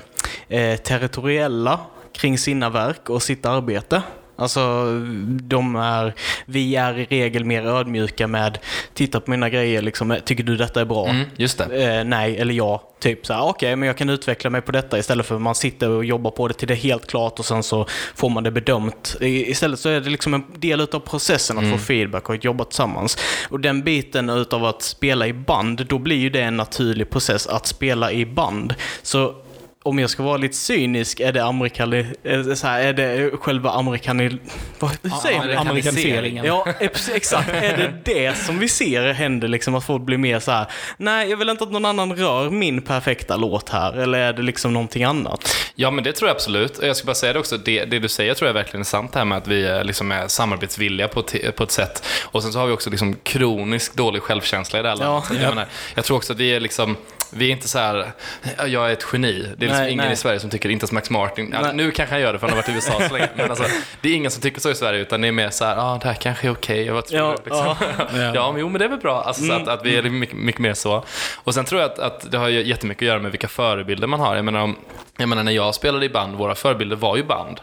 [0.49, 1.81] eh, territoriella
[2.13, 4.03] kring sina verk och sitt arbete.
[4.37, 4.85] Alltså,
[5.27, 6.15] de är,
[6.47, 8.59] vi är i regel mer ödmjuka med,
[8.95, 11.09] titta på mina grejer, liksom, tycker du detta är bra?
[11.09, 11.97] Mm, just det.
[11.99, 12.89] Eh, nej eller ja.
[13.01, 15.89] Typ så okej, men jag kan utveckla mig på detta istället för att man sitter
[15.89, 18.51] och jobbar på det till det är helt klart och sen så får man det
[18.51, 19.17] bedömt.
[19.21, 22.65] Istället så är det liksom en del av processen att få feedback och att jobba
[22.65, 23.19] tillsammans.
[23.49, 27.47] Och den biten utav att spela i band, då blir ju det en naturlig process
[27.47, 28.75] att spela i band.
[29.03, 29.35] Så
[29.83, 32.07] om jag ska vara lite cynisk, är det amerikani...
[32.25, 34.39] Är det, så här, är det själva amerikani...
[34.79, 35.59] Vad, hur säger det?
[35.59, 36.45] Amerikaniseringen.
[36.45, 37.49] Ja, ex- exakt.
[37.49, 40.67] Är det det som vi ser händer, liksom att folk blir mer så här,
[40.97, 44.43] nej, jag vill inte att någon annan rör min perfekta låt här, eller är det
[44.43, 45.57] liksom någonting annat?
[45.75, 46.79] Ja, men det tror jag absolut.
[46.83, 49.13] Jag ska bara säga det också, det, det du säger tror jag verkligen är sant,
[49.13, 52.05] det här med att vi är, liksom är samarbetsvilliga på, ett- på ett sätt.
[52.25, 55.31] Och sen så har vi också liksom kroniskt dålig självkänsla i det här landet.
[55.31, 55.37] Ja.
[55.43, 56.97] Jag, menar, jag tror också att vi är liksom,
[57.33, 58.13] vi är inte så här,
[58.59, 59.33] "Ja, jag är ett geni.
[59.33, 60.13] Det är liksom Nej, ingen nej.
[60.13, 61.75] i Sverige som tycker, inte ens Max Martin, Nej.
[61.75, 63.65] nu kanske han gör det för han har varit i USA så länge, men alltså,
[64.01, 65.83] det är ingen som tycker så i Sverige, utan det är mer så här, ja,
[65.83, 67.37] ah, det här kanske är okej, tror Ja?
[67.45, 67.75] Liksom.
[68.21, 68.33] ja.
[68.35, 69.23] ja, men jo, men det är väl bra.
[69.23, 71.05] Alltså, så att, att vi är mycket, mycket mer så.
[71.37, 74.21] Och sen tror jag att, att det har jättemycket att göra med vilka förebilder man
[74.21, 74.37] har.
[74.37, 74.77] Jag menar, om,
[75.19, 77.61] jag menar när jag spelade i band, våra förebilder var ju band.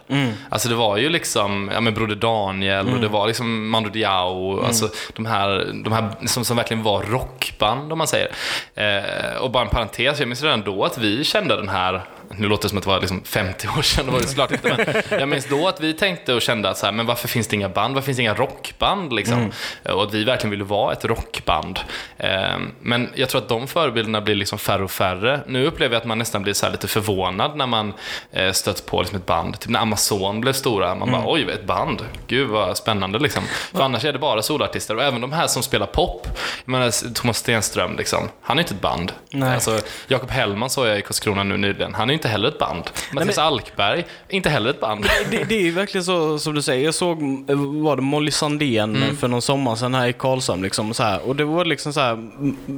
[0.50, 4.62] Alltså det var ju liksom, ja men Broder Daniel och det var liksom Mando Diao,
[4.66, 8.32] alltså de här, de här som, som verkligen var rockband om man säger.
[8.76, 12.02] Eh, och bara en parentes, jag minns redan då att vi kände den här
[12.38, 14.52] nu låter det som att det var liksom 50 år sedan, det var det såklart
[14.52, 17.28] inte, men jag minns då att vi tänkte och kände att så här, men varför
[17.28, 19.52] finns det inga band, varför finns det inga rockband liksom?
[19.84, 21.80] Och att vi verkligen ville vara ett rockband.
[22.18, 25.40] Eh, men jag tror att de förebilderna blir liksom färre och färre.
[25.48, 27.94] Nu upplever jag att man nästan blir så lite förvånad när man
[28.32, 29.60] eh, stött på liksom ett band.
[29.60, 33.44] Typ när Amazon blev stora, man bara oj, ett band, gud vad spännande liksom.
[33.72, 36.28] För annars är det bara solartister och även de här som spelar pop,
[36.66, 39.12] jag menar Thomas Stenström liksom, han är inte ett band.
[39.32, 39.54] Nej.
[39.54, 42.84] Alltså, Jakob Hellman såg jag i Karlskrona nu nyligen, han är inte heller ett band.
[43.14, 45.06] Mattias Alkberg, inte heller ett band.
[45.32, 46.86] Det, det är verkligen så som du säger.
[46.86, 50.64] Jag såg, eh, var det Molly Sandén för någon sommar sedan här i Karlshamn.
[50.64, 51.28] Liksom, så här.
[51.28, 52.16] Och det var liksom så här,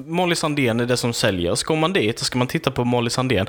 [0.10, 1.56] Molly Sandén är det som säljer.
[1.56, 3.48] Så går man dit och ska man titta på Molly Sandén.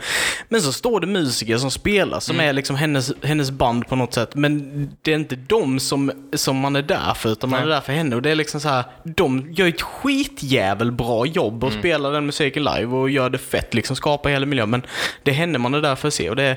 [0.49, 4.15] Men så står det musiker som spelar, som är liksom hennes, hennes band på något
[4.15, 4.35] sätt.
[4.35, 7.75] Men det är inte de som, som man är där för, utan man är Nej.
[7.75, 8.17] där för henne.
[8.17, 12.27] Och det är liksom så här, de gör ett skitjävel bra jobb och spelar den
[12.27, 14.71] musiken live och gör det fett, liksom skapar hela miljön.
[14.71, 14.83] Men
[15.23, 16.31] det är henne man är där för att se.
[16.31, 16.57] Och det, är-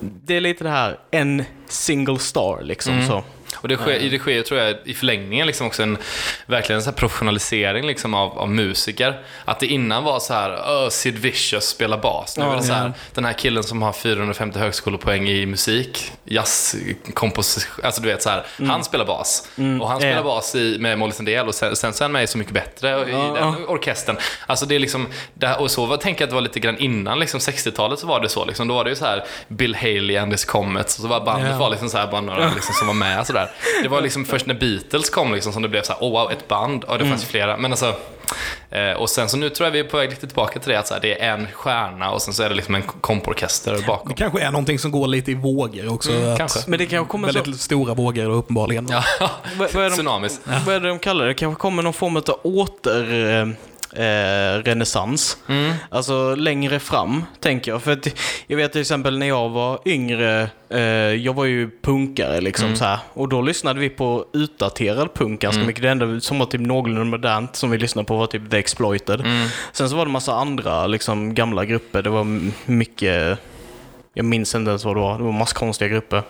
[0.00, 3.06] det är lite det här, en single star liksom.
[3.06, 3.22] Så.
[3.56, 5.98] Och det sker, det sker tror jag, i förlängningen liksom också en
[6.46, 9.20] verkligen en så professionalisering liksom av, av musiker.
[9.44, 10.50] Att det innan var så här,
[10.84, 12.38] "Öh, Sid Vicious spelar bas.
[12.38, 17.84] Nu är det så här, den här killen som har 450 högskolepoäng i musik, jazzkomposition,
[17.84, 19.48] alltså du vet så här, han spelar bas.
[19.80, 22.22] Och han spelar bas i, med Molly Sandén och sen, sen så är han med
[22.22, 24.16] i Så Mycket Bättre i den orkestern.
[24.46, 26.60] Alltså det är liksom, det här, och så var, tänker jag att det var lite
[26.60, 28.44] grann innan liksom 60-talet så var det så.
[28.44, 31.24] Liksom, då var det ju så här Bill Haley and his Comets och så var
[31.24, 31.58] bandet Ja.
[31.58, 33.26] var liksom så här bara några liksom, som var med.
[33.26, 33.82] Så sådär.
[33.82, 36.30] Det var liksom först när Beatles kom liksom som det blev så här, oh wow,
[36.32, 36.84] ett band.
[36.88, 37.56] Ja, det fanns ju flera.
[37.56, 37.94] Men alltså,
[38.70, 40.78] eh, och sen så nu tror jag vi är på väg lite tillbaka till det,
[40.78, 43.84] att så här, det är en stjärna och sen så är det liksom en komporkester
[43.86, 44.08] bakom.
[44.08, 46.12] Det kanske är någonting som går lite i vågor också.
[46.12, 46.60] att- kanske.
[46.66, 47.38] Men det kanske kommer så...
[47.38, 48.86] Väldigt stora vågor då, uppenbarligen.
[48.90, 49.02] Ja,
[49.56, 50.40] Vad, vad, är de, tsunamis.
[50.66, 51.30] vad är det de kallar det?
[51.30, 53.56] Det kanske kommer någon form av åter...
[53.96, 55.36] Eh, renässans.
[55.90, 57.82] Alltså längre fram, tänker jag.
[57.82, 58.08] För att
[58.46, 60.80] jag vet till exempel när jag var yngre, eh,
[61.14, 62.98] jag var ju punkare liksom så här.
[63.12, 65.82] Och då lyssnade vi på utdaterad punk ganska mycket.
[65.82, 69.24] Det enda som var typ någorlunda modernt som vi lyssnade på var typ The Exploited.
[69.72, 72.02] Sen så var det massa andra liksom gamla grupper.
[72.02, 73.38] Det var mycket
[74.16, 75.18] jag minns inte ens vad det var.
[75.18, 76.22] Det var massa konstiga grupper.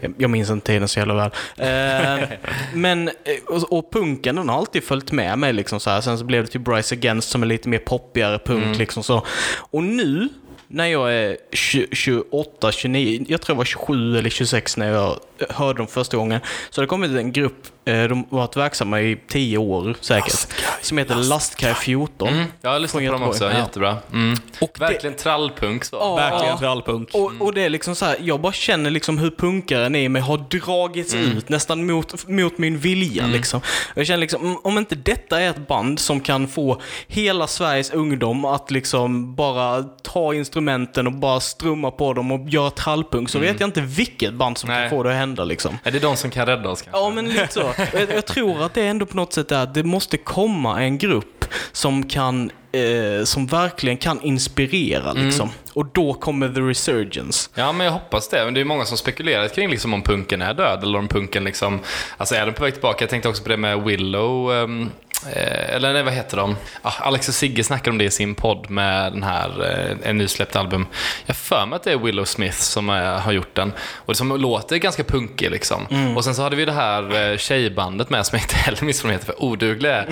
[0.00, 1.30] Jag, jag minns inte tiden så jävla väl.
[1.56, 2.28] Eh,
[2.74, 3.14] men, eh,
[3.46, 5.52] och, och punken den har alltid följt med mig.
[5.52, 6.00] Liksom så här.
[6.00, 8.78] Sen så blev det typ Rise Against som är lite mer poppigare punk.
[8.78, 9.26] Liksom så.
[9.70, 10.28] Och nu,
[10.68, 15.16] när jag är 20, 28, 29, jag tror jag var 27 eller 26 när jag
[15.50, 16.40] hörde dem första gången.
[16.70, 20.46] Så det kommit en grupp, eh, de har varit verksamma i 10 år säkert,
[20.82, 22.28] som heter Lastkaj 14.
[22.28, 22.44] Mm.
[22.60, 23.96] Jag har lyssnat på dem också, jättebra.
[24.12, 24.36] Mm.
[24.60, 25.96] Och det- Verkligen trallpunk så.
[25.96, 26.16] Ja.
[26.16, 27.08] Verkligen trallpunk.
[27.14, 30.22] Och, och det är liksom så här, jag bara känner liksom hur punkaren i mig
[30.22, 33.26] har dragits ut nästan mot, mot min vilja.
[33.26, 33.60] Liksom.
[33.94, 37.90] Jag känner liksom, mm, om inte detta är ett band som kan få hela Sveriges
[37.90, 43.38] ungdom att liksom bara ta instrumenten och bara strumma på dem och göra trallpunk, så
[43.38, 44.80] vet jag inte vilket band som Nej.
[44.80, 45.78] kan få det att hända liksom.
[45.84, 47.00] Är det de som kan rädda oss kanske?
[47.00, 47.72] Ja, men lite så.
[47.92, 50.98] Jag, jag tror att det ändå på något sätt är att det måste komma en
[50.98, 55.50] grupp som kan eh, som verkligen kan inspirera liksom.
[55.72, 57.50] Och då kommer the resurgence.
[57.54, 58.44] Ja, men jag hoppas det.
[58.44, 61.44] Men det är många som spekulerat kring liksom om punken är död eller om punken
[61.44, 61.80] liksom...
[62.16, 63.02] Alltså är den på väg tillbaka?
[63.04, 64.52] Jag tänkte också på det med Willow.
[64.52, 64.90] ehm,
[65.26, 66.56] eh, eller nej, vad heter de?
[66.82, 70.18] Ah, Alex och Sigge snackar om det i sin podd med den här, eh, en
[70.18, 70.86] nysläppt album.
[71.26, 73.72] Jag för mig att det är Willow Smith som eh, har gjort den.
[73.96, 75.86] Och det som låter ganska punkig liksom.
[76.16, 79.04] Och sen så hade vi det här eh, tjejbandet med som jag inte heller minns
[79.04, 80.04] vad de heter för odugliga.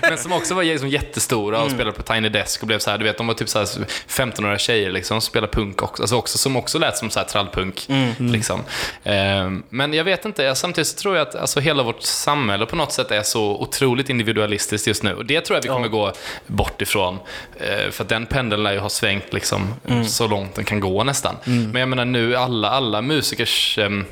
[0.02, 2.98] Men som också var liksom jättestora och spelade på Tiny Desk och blev så här,
[2.98, 3.66] du vet, de var typ så här
[4.08, 7.26] 15-åriga tjejer liksom, som spelade punk också, alltså också, som också lät som så här
[7.26, 7.86] trallpunk.
[8.18, 8.60] Liksom.
[9.04, 12.66] Ehm, men jag vet inte, jag, samtidigt så tror jag att alltså, hela vårt samhälle
[12.66, 15.14] på något sätt är så otroligt individualistiskt just nu.
[15.14, 16.12] Och det tror jag vi kommer gå
[16.46, 17.18] bort ifrån.
[17.56, 19.74] Eh, för att den pendeln lär ju ha svängt liksom,
[20.06, 21.36] så långt den kan gå nästan.
[21.44, 24.04] Men jag menar nu, alla, alla musikers ehm,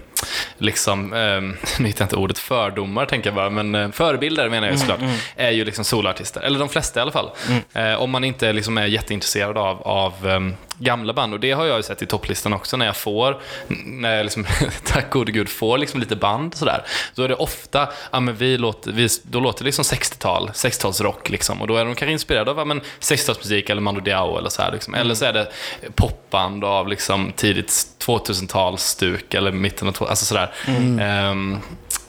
[0.58, 1.18] liksom, eh,
[1.78, 5.00] nu hittar jag inte ordet fördomar tänker jag bara, men eh, förebilder menar jag såklart,
[5.36, 6.40] är ju liksom solartister.
[6.40, 7.30] Eller de flesta i alla fall.
[7.72, 11.34] Eh, om man inte liksom är jätteintresserad av, av ehm, gamla band.
[11.34, 13.40] Och det har jag ju sett i topplistan också när jag får,
[13.86, 14.46] när jag liksom,
[14.84, 16.84] tack gode gud, får liksom lite band sådär.
[17.14, 21.30] Då är det ofta, ja men vi låter, vi, då låter det liksom 60-tal, 60-talsrock
[21.30, 21.60] liksom.
[21.60, 24.62] Och då är de kanske inspirerade av ja, men 60-talsmusik eller Mando Diao eller så
[24.62, 24.94] här liksom.
[24.94, 25.48] Eller så är det
[25.94, 27.70] popband av liksom tidigt
[28.06, 30.52] 2000-talsstuk eller mitten av 2000 alltså sådär.
[31.00, 31.60] Ehm,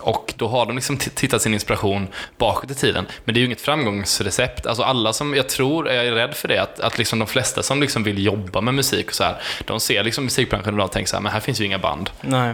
[0.06, 3.06] och då har de liksom tittat sin inspiration bakåt i tiden.
[3.26, 4.65] Men det är ju inget framgångsrecept.
[4.65, 7.63] Alltså alla som, jag tror, jag är rädd för det, att, att liksom de flesta
[7.63, 10.91] som liksom vill jobba med musik och så här, de ser liksom musikbranschen idag och
[10.91, 12.10] tänker så här, men här finns ju inga band.
[12.22, 12.54] Nej.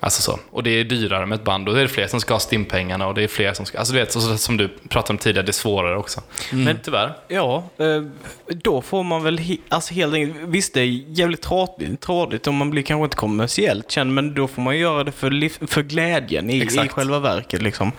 [0.00, 0.38] Alltså så.
[0.50, 3.06] Och det är dyrare med ett band och det är fler som ska ha stimpengarna
[3.06, 3.78] och det är fler som ska...
[3.78, 6.20] Alltså du vet, så, som du pratade om tidigare, det är svårare också.
[6.52, 7.12] Men tyvärr.
[7.28, 8.02] Ja, eh,
[8.48, 10.84] då får man väl he- alltså helt enkelt, visst det är
[11.18, 11.42] jävligt
[12.00, 15.66] tråkigt och man blir kanske inte kommersiellt känd, men då får man göra det för,
[15.66, 17.62] för glädjen i, i själva verket.
[17.62, 17.92] Liksom.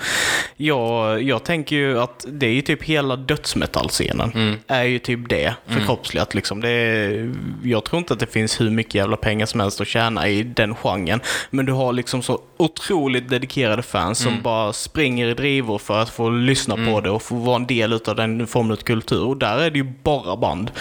[0.57, 5.53] Jag, jag tänker ju att det är ju typ hela dödsmetallscenen, är ju typ det
[5.67, 6.33] förkroppsligat.
[6.35, 6.61] Liksom.
[6.61, 7.33] Det är,
[7.63, 10.43] jag tror inte att det finns hur mycket jävla pengar som helst att tjäna i
[10.43, 15.77] den genren, men du har liksom så otroligt dedikerade fans som bara springer i drivor
[15.77, 18.75] för att få lyssna på det och få vara en del av den formen av
[18.75, 19.23] kultur.
[19.25, 20.71] Och där är det ju bara band.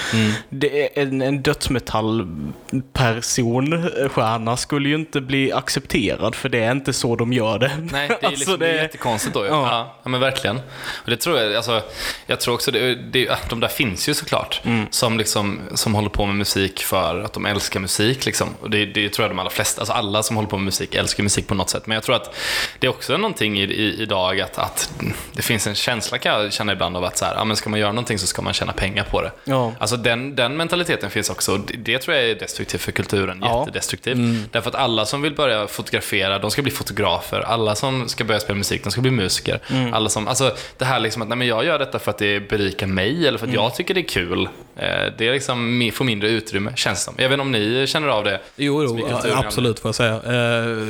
[0.49, 6.93] Det är en, en dödsmetallperson, stjärna, skulle ju inte bli accepterad för det är inte
[6.93, 7.73] så de gör det.
[7.93, 9.49] Nej, det är Alltså, liksom det är jättekonstigt då ju.
[9.51, 9.69] Ja.
[9.71, 9.97] Ja.
[10.03, 10.57] ja, men verkligen.
[11.05, 11.83] Och det tror jag, alltså,
[12.27, 14.87] jag tror också, det, det, de där finns ju såklart, Mm.
[14.91, 18.27] som, liksom, som håller på med musik för att de älskar musik.
[18.27, 18.49] Liksom.
[18.61, 20.95] Och det, det tror jag de allra flesta, alltså alla som håller på med musik
[21.01, 21.87] älskar musik på något sätt.
[21.87, 22.35] Men jag tror att
[22.79, 24.93] det är också någonting i, i, idag att, att
[25.33, 27.71] det finns en känsla kan jag känna ibland av att så här, ja, men ska
[27.71, 29.33] man göra någonting så ska man tjäna pengar på det.
[29.45, 29.73] Ja.
[29.79, 31.57] Alltså den, den mentaliteten finns också.
[31.57, 33.39] Det, det tror jag är destruktivt för kulturen.
[33.43, 33.61] Ja.
[33.61, 34.19] Jättedestruktivt.
[34.53, 37.41] Därför att alla som vill börja fotografera, de ska bli fotografer.
[37.41, 39.61] Alla som ska börja spela musik, de ska bli musiker.
[39.93, 42.49] Alla som, alltså det här liksom att nej, men jag gör detta för att det
[42.49, 44.49] berikar mig eller för att jag tycker det är kul.
[44.77, 47.15] Eh, Det är liksom, får mindre utrymme, känns det som.
[47.19, 48.41] Jag vet inte om ni känner av det?
[48.57, 49.39] Jo, jo kulturen.
[49.39, 50.21] absolut får jag säga.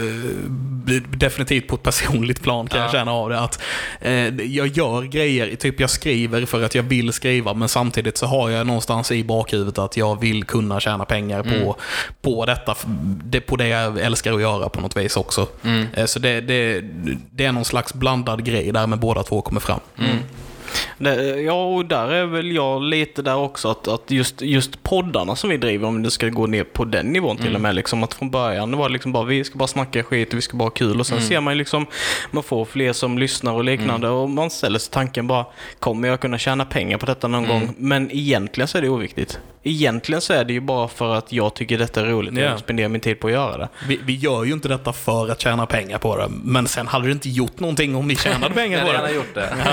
[0.01, 2.93] Eh, definitivt på ett personligt plan kan jag Ja.
[2.93, 3.41] känna av det.
[3.41, 3.63] Att
[4.01, 4.13] eh,
[4.47, 8.51] jag gör grejer, typ jag skriver för att jag vill skriva, men samtidigt så har
[8.51, 11.77] jag någonstans i bakhuvudet att jag vill kunna tjäna pengar på,
[12.23, 12.75] på detta,
[13.25, 15.47] det, på det jag älskar att göra på något vis också.
[15.95, 16.81] Eh, så det, det,
[17.31, 19.81] det är någon slags blandad grej där med båda två kommer fram.
[20.99, 23.69] Det, ja, och där är väl jag lite där också.
[23.69, 27.07] Att, att just, just poddarna som vi driver, om det ska gå ner på den
[27.07, 27.75] nivån till och med.
[27.75, 30.43] Liksom, att från början det var liksom bara vi ska bara snacka skit och vi
[30.43, 31.01] ska bara ha kul.
[31.01, 31.87] Och sen ser man ju liksom,
[32.31, 34.09] man får fler som lyssnar och liknande.
[34.09, 35.47] Och man ställer sig tanken bara,
[35.79, 37.75] kommer jag kunna tjäna pengar på detta någon gång?
[37.79, 39.39] Men egentligen så är det oviktigt.
[39.63, 42.43] Egentligen så är det ju bara för att jag tycker detta är roligt och Ja.
[42.45, 43.69] jag spenderar min tid på att göra det.
[43.89, 47.07] Vi, vi gör ju inte detta för att tjäna pengar på det, men sen hade
[47.07, 49.13] det inte gjort någonting om vi tjänade pengar Jag på det.
[49.13, 49.53] gjort det.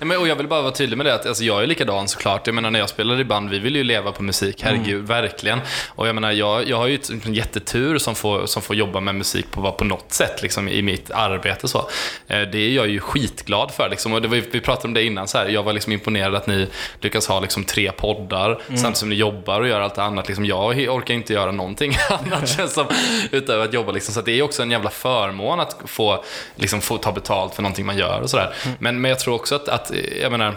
[0.00, 2.08] Ja, men, och jag vill bara vara tydlig med det, att alltså, jag är likadan
[2.08, 2.46] såklart.
[2.46, 5.60] Jag menar när jag spelade i band, vi vill ju leva på musik, herregud, verkligen.
[5.88, 9.00] Och jag menar, jag, jag har ju ett- en jättetur som får, som får jobba
[9.00, 11.68] med musik på, på något sätt liksom, i mitt arbete.
[11.68, 11.78] Så.
[12.26, 13.88] Eh, Det är jag ju skitglad för.
[13.88, 14.12] Liksom.
[14.12, 15.48] Och det var, vi pratade om det innan, så här.
[15.48, 16.68] jag var liksom imponerad att ni
[17.00, 20.26] lyckas ha liksom, tre poddar samtidigt som ni jobbar och gör allt annat.
[20.26, 22.86] Liksom, jag orkar inte göra någonting annat känns som,
[23.30, 23.92] utöver att jobba.
[23.92, 24.14] Liksom.
[24.14, 27.86] Så det är också en jävla förmån att få, liksom, få ta betalt för någonting
[27.86, 28.54] man gör och sådär.
[28.78, 30.54] Men, men jag tror också att, att jag menar,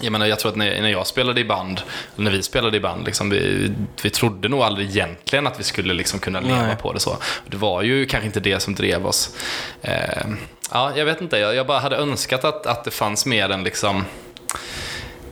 [0.00, 1.80] jag menar, jag tror att när, jag spelade i band,
[2.16, 5.94] när vi spelade i band, liksom, vi, vi trodde nog aldrig egentligen att vi skulle
[5.94, 6.76] liksom kunna leva Nej.
[6.76, 7.16] på det så.
[7.46, 9.36] Det var ju kanske inte det som drev oss.
[9.82, 10.26] Eh,
[10.70, 13.64] ja, jag vet inte, jag, jag bara hade önskat att, att det fanns mer än
[13.64, 14.04] liksom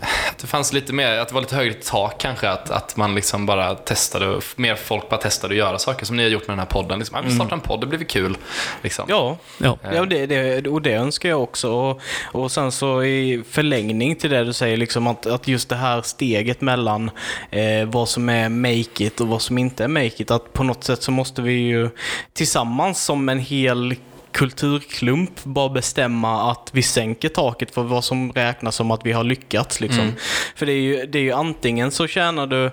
[0.00, 3.14] att det fanns lite mer, att det var lite högre tak kanske, att, att man
[3.14, 6.52] liksom bara testade, mer folk bara testade att göra saker som ni har gjort med
[6.52, 6.98] den här podden.
[6.98, 8.36] Liksom, ja, vi startar en podd, det blir väl kul.
[8.82, 9.04] Liksom.
[9.08, 9.78] Ja, Ja.
[9.94, 11.70] ja det, det, och det önskar jag också.
[11.70, 15.76] Och, och sen så i förlängning till det du säger, liksom att, att just det
[15.76, 17.10] här steget mellan
[17.50, 20.62] eh, vad som är make it och vad som inte är make it, att på
[20.64, 21.90] något sätt så måste vi ju
[22.32, 23.94] tillsammans som en hel
[24.32, 29.24] kulturklump bara bestämma att vi sänker taket för vad som räknas som att vi har
[29.24, 29.80] lyckats.
[29.80, 30.12] Liksom.
[30.56, 32.70] För det är, ju, det är ju antingen så tjänar du,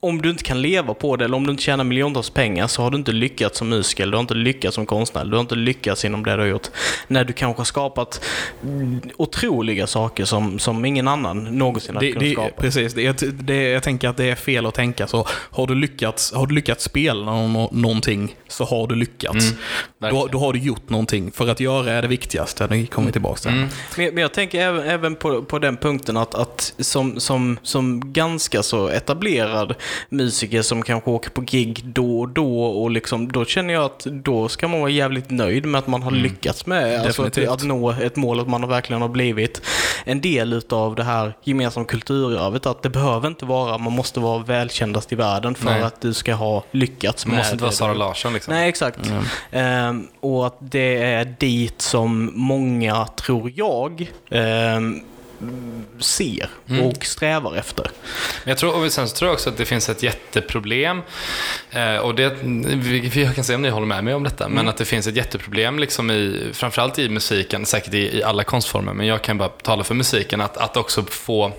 [0.00, 2.82] om du inte kan leva på det eller om du inte tjänar miljontals pengar så
[2.82, 5.54] har du inte lyckats som musiker, du har inte lyckats som konstnär, du har inte
[5.54, 6.68] lyckats inom det du har gjort.
[7.08, 8.24] När du kanske har skapat
[8.62, 12.62] mm, otroliga saker som, som ingen annan någonsin Det, kunnat skapa.
[12.62, 15.26] precis, det, det, jag tänker att det är fel att tänka så.
[15.30, 19.50] Har du lyckats, har du lyckats spela nå- någonting så har du lyckats.
[19.50, 19.56] då,
[19.98, 20.28] verkligen.
[20.32, 21.32] då har du gjort någonting.
[21.32, 22.66] För att göra är det viktigaste.
[22.70, 23.68] Nu kommer vi tillbaka till det.
[23.96, 28.12] Men, men jag tänker även, även på, på den punkten att, att som, som, som
[28.12, 29.74] ganska så etablerad
[30.08, 34.04] musiker som kanske åker på gig då och då och liksom, då känner jag att
[34.04, 37.62] då ska man vara jävligt nöjd med att man har lyckats med alltså att, att
[37.62, 39.62] nå ett mål, att man verkligen har blivit
[40.04, 42.66] en del utav det här gemensamma kulturarvet.
[42.66, 45.82] Att det behöver inte vara, man måste vara välkändast i världen för Nej.
[45.82, 48.54] att du ska ha lyckats Det med måste inte vara det Sara Larsson liksom.
[48.54, 48.98] Nej, exakt.
[49.50, 55.00] Ehm, och att det är dit som många, tror jag, ehm,
[55.98, 56.48] ser
[56.82, 57.90] och strävar efter.
[58.44, 61.02] Jag tror, och sen så tror jag också att det finns ett jätteproblem.
[61.70, 62.36] Eh, och det,
[63.14, 65.16] jag kan se om ni håller med mig om detta, men att det finns ett
[65.16, 69.48] jätteproblem, liksom i, framförallt i musiken, säkert i, i alla konstformer, men jag kan bara
[69.48, 71.52] tala för musiken, att, att också få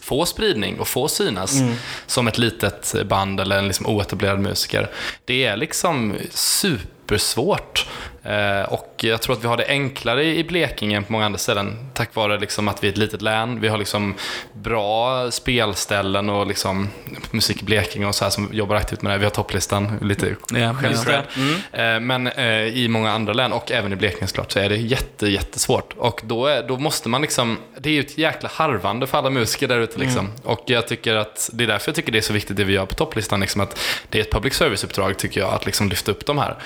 [0.00, 1.60] få spridning och få synas
[2.06, 4.90] som ett litet band eller en liksom oetablerad musiker.
[5.24, 7.86] Det är liksom supersvårt.
[8.22, 11.38] Eh, och jag tror att vi har det enklare i Blekinge än på många andra
[11.38, 13.60] ställen tack vare liksom att vi är ett litet län.
[13.60, 14.14] Vi har liksom
[14.52, 16.88] bra spelställen och liksom
[17.30, 19.18] musik i Blekinge och så här som jobbar aktivt med det.
[19.18, 21.22] Vi har topplistan, lite Ja, självcred.
[21.36, 24.68] just Eh, Men eh, i många andra län och även i Blekinge såklart så är
[24.68, 25.92] det jätte, jättesvårt.
[25.96, 29.30] Och då, är, då måste man liksom, det är ju ett jäkla harvande för alla
[29.30, 30.28] musiker där ute liksom.
[30.42, 32.72] Och jag tycker att, det är därför jag tycker det är så viktigt det vi
[32.72, 33.78] gör på topplistan, liksom att
[34.08, 36.56] det är ett public service-uppdrag tycker jag, att liksom lyfta upp de här.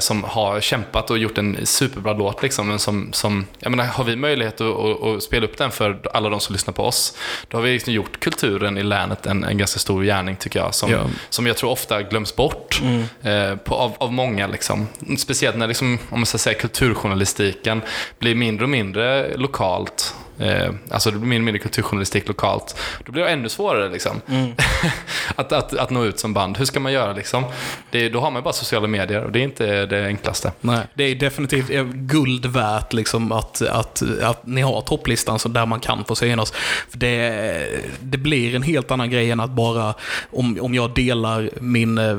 [0.00, 4.04] Som har kämpat och gjort en superbra låt liksom, men som, som jag menar, har
[4.04, 7.16] vi möjlighet att, att, att spela upp den för alla de som lyssnar på oss,
[7.48, 10.74] då har vi liksom gjort kulturen i länet en, en ganska stor gärning tycker jag,
[10.74, 10.98] som, Ja.
[11.28, 12.82] som jag tror ofta glöms bort
[13.22, 14.46] eh, på, av, av många.
[14.46, 14.86] Liksom.
[15.18, 17.82] Speciellt när liksom, om man ska säga, kulturjournalistiken
[18.18, 20.14] blir mindre och mindre lokalt.
[20.40, 22.76] Eh, alltså det blir mindre och mindre kulturjournalistik lokalt.
[23.04, 24.20] Då blir det ännu svårare liksom.
[25.34, 26.58] att, att, att nå ut som band.
[26.58, 27.44] Hur ska man göra liksom?
[27.90, 30.52] Det, då har man bara sociala medier och det är inte det enklaste.
[30.60, 35.48] Nej, det är definitivt eh, guld värt liksom att, att, att ni har topplistan så
[35.48, 36.52] där man kan få synas.
[36.88, 37.68] För det,
[38.00, 39.94] det blir en helt annan grej än att bara,
[40.30, 42.18] om, om jag delar min eh,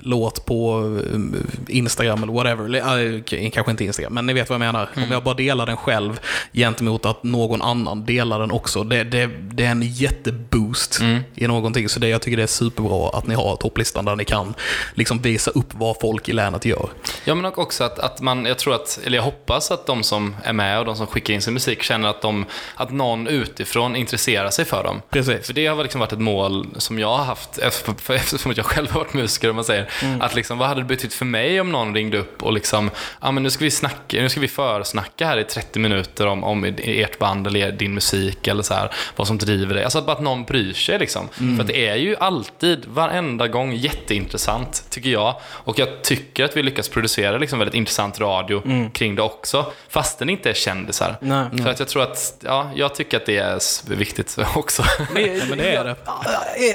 [0.00, 4.54] låt på eh, Instagram eller whatever, eller, eh, kanske inte Instagram, men ni vet vad
[4.54, 4.88] jag menar.
[4.96, 6.20] Om jag bara delar den själv
[6.52, 8.84] gentemot att någon någon annan delar den också.
[8.84, 11.00] Det, det, det är en jätteboost
[11.34, 11.88] i någonting.
[11.88, 14.54] Så det, jag tycker det är superbra att ni har topplistan där ni kan
[14.94, 16.88] liksom visa upp vad folk i länet gör.
[17.24, 20.36] Ja, men också att, att man, jag tror att, eller jag hoppas att de som
[20.44, 23.96] är med och de som skickar in sin musik känner att, de, att någon utifrån
[23.96, 25.02] intresserar sig för dem.
[25.10, 25.46] Precis.
[25.46, 27.58] För det har liksom varit ett mål som jag har haft,
[28.00, 29.88] för- eftersom jag själv har varit musiker, om man säger.
[30.20, 33.30] Att liksom, vad hade det betytt för mig om någon ringde upp och liksom, ja
[33.30, 36.64] men nu ska vi snacka, nu ska vi försnacka här i 30 minuter om, om
[36.78, 39.84] ert band eller din musik eller så här, vad som driver dig.
[39.84, 41.28] Alltså att bara att någon bryr sig liksom.
[41.28, 45.34] För att det är ju alltid, varenda gång, jätteintressant, tycker jag.
[45.44, 50.18] Och jag tycker att vi lyckas producera liksom väldigt intressant radio kring det också, fast
[50.18, 51.16] den inte är kändisar.
[51.20, 51.46] Nej.
[51.62, 54.84] För att jag tror att, ja, jag tycker att det är viktigt också.
[55.14, 55.96] Men, men det är det.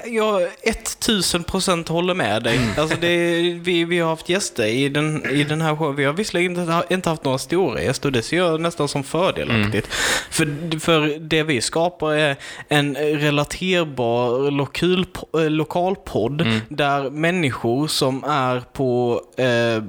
[0.06, 2.60] Jag, jag 1000 procent håller med dig.
[2.78, 3.28] Alltså det,
[3.62, 5.96] vi, vi har haft gäster i den, i den här showen.
[5.96, 9.04] Vi har visserligen inte, inte haft några stora gäster och det ser jag nästan som
[9.04, 9.88] fördelaktigt.
[10.30, 10.46] För,
[10.80, 12.36] för det vi skapar är
[12.68, 19.84] en relaterbar lokal, lokalpodd där människor som är på eh,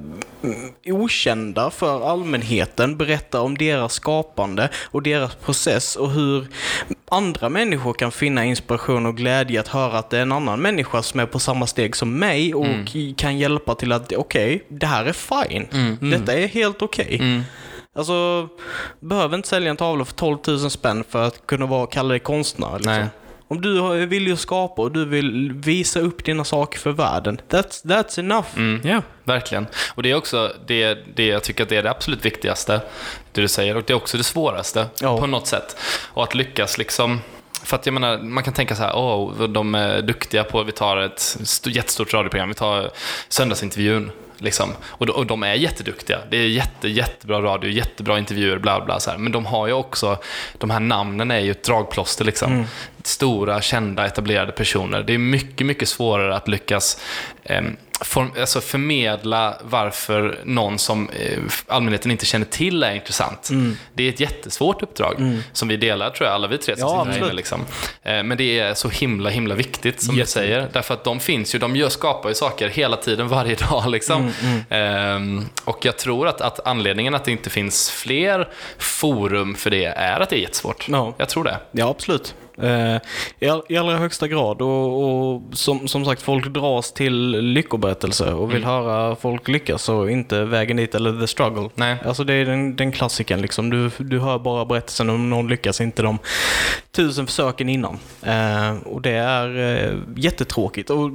[0.93, 6.47] okända för allmänheten berättar om deras skapande och deras process och hur
[7.11, 11.03] andra människor kan finna inspiration och glädje att höra att det är en annan människa
[11.03, 12.65] som är på samma steg som mig och
[13.17, 15.67] kan hjälpa till att okej, det här är fine.
[16.11, 17.43] Detta är helt okej.
[17.95, 18.47] Alltså,
[18.99, 22.19] behöver inte sälja en tavla för 12 000 spänn för att kunna vara, kalla dig
[22.19, 22.73] konstnär.
[22.73, 22.93] Liksom.
[22.93, 23.07] Nej.
[23.47, 27.85] Om du vill ju skapa och du vill visa upp dina saker för världen, that's,
[27.85, 28.47] that's enough.
[28.93, 29.01] Ja.
[29.23, 29.67] Verkligen.
[29.95, 32.81] Och det är också det, det jag tycker att det är det absolut viktigaste,
[33.31, 35.17] det du säger, och det är också det svåraste Ja.
[35.17, 35.77] på något sätt.
[36.13, 37.19] Och att lyckas liksom
[37.63, 40.71] för att jag menar, man kan tänka så här, åh, de är duktiga på, vi
[40.71, 42.89] tar ett st- jättestort radioprogram, vi tar
[43.29, 44.11] söndagsintervjun.
[44.41, 44.69] Liksom.
[44.83, 46.19] Och, de, och de är jätteduktiga.
[46.29, 48.99] Det är jätte, jättebra radio, jättebra intervjuer, bla bla.
[48.99, 49.17] Så här.
[49.17, 50.17] Men de har ju också,
[50.57, 52.25] de här namnen är ju ett dragplåster.
[52.25, 52.51] Liksom.
[52.51, 52.65] Mm.
[53.03, 55.03] Stora, kända, etablerade personer.
[55.03, 57.01] Det är mycket, mycket svårare att lyckas
[57.43, 63.49] ehm, form, alltså förmedla varför någon som eh, allmänheten inte känner till är intressant.
[63.93, 65.15] Det är ett jättesvårt uppdrag
[65.53, 67.35] som vi delar, tror jag, alla vi tre som Ja, sitter här inne.
[67.35, 67.61] Liksom.
[68.03, 70.69] Eh, men det är så himla, himla viktigt, som du Jätte- säger.
[70.73, 73.89] Därför att de finns ju, de gör, skapar ju saker hela tiden, varje dag.
[73.89, 74.31] Liksom.
[74.69, 79.85] Ehm, och jag tror att, att anledningen att det inte finns fler forum för det
[79.85, 80.85] är att det är jättesvårt.
[80.89, 81.13] Ja.
[81.17, 81.57] Jag tror det.
[81.71, 82.35] Ja, absolut.
[82.61, 83.01] Eh,
[83.39, 84.61] i, all, I allra högsta grad.
[84.61, 90.11] Och, och som, som sagt, folk dras till lyckoberättelser och vill höra folk lyckas och
[90.11, 91.69] inte vägen dit eller the struggle.
[91.75, 91.97] Nej.
[92.05, 93.69] Alltså det är den, den klassiken liksom.
[93.69, 96.17] Du, du hör bara berättelsen om någon lyckas, inte de
[96.91, 97.99] tusen försöken innan.
[98.23, 100.89] Eh, och det är eh, jättetråkigt.
[100.89, 101.11] Och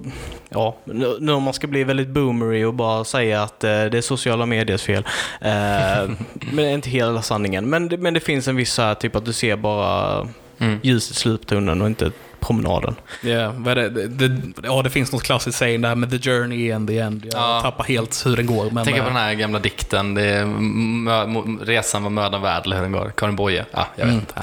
[0.49, 0.77] ja,
[1.21, 4.83] nu, om man ska bli väldigt boomery och bara säga att det är sociala mediers
[4.83, 5.07] fel.
[5.41, 7.71] Men det är inte hela sanningen.
[7.71, 10.27] Men, men det finns en viss så här, typ att du ser bara
[10.59, 10.79] Mm.
[10.83, 12.95] ljus i sluttunneln och inte promenaden.
[13.23, 16.73] Ja, vad är det, det, ja, det finns något klassiskt saying där med the journey
[16.73, 17.25] and the end.
[17.33, 17.61] Jag Ja.
[17.63, 18.71] tappar helt hur den går.
[18.71, 21.25] Men, Tänk på eh, den här gamla dikten, det är mö,
[21.63, 23.13] resan var mödan värd, eller hur den går.
[23.17, 23.65] Karin Boye.
[23.71, 24.43] Ja, jag vet inte.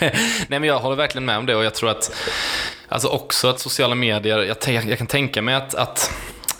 [0.00, 0.14] Nej,
[0.48, 2.12] men jag håller verkligen med om det och jag tror att
[2.88, 6.10] alltså också att sociala medier, jag, tän- jag kan tänka mig att, att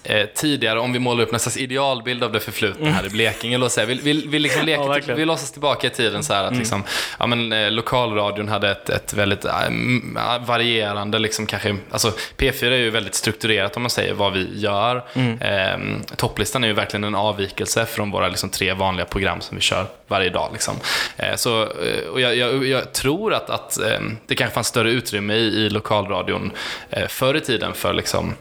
[0.07, 3.59] eh, tidigare, om vi målar upp en slags idealbild av det förflutna här i Blekinge,
[3.59, 4.83] låt säga, vi, vi, vi, liksom leker,
[5.13, 6.85] Ja, vi låtsas tillbaka i tiden så här att liksom,
[7.19, 12.77] ja, men, eh, lokalradion hade ett, ett väldigt m- varierande, liksom, kanske, alltså, P4 är
[12.77, 15.05] ju väldigt strukturerat om man säger vad vi gör.
[15.41, 15.79] Eh,
[16.17, 19.87] topplistan är ju verkligen en avvikelse från våra liksom, tre vanliga program som vi kör
[20.09, 20.51] varje dag.
[20.53, 20.75] Liksom.
[21.17, 24.91] Eh, så, eh, och jag, jag, jag tror att, att eh, det kanske fanns större
[24.91, 26.51] utrymme i, i lokalradion
[26.91, 28.35] eh, förr i tiden för liksom,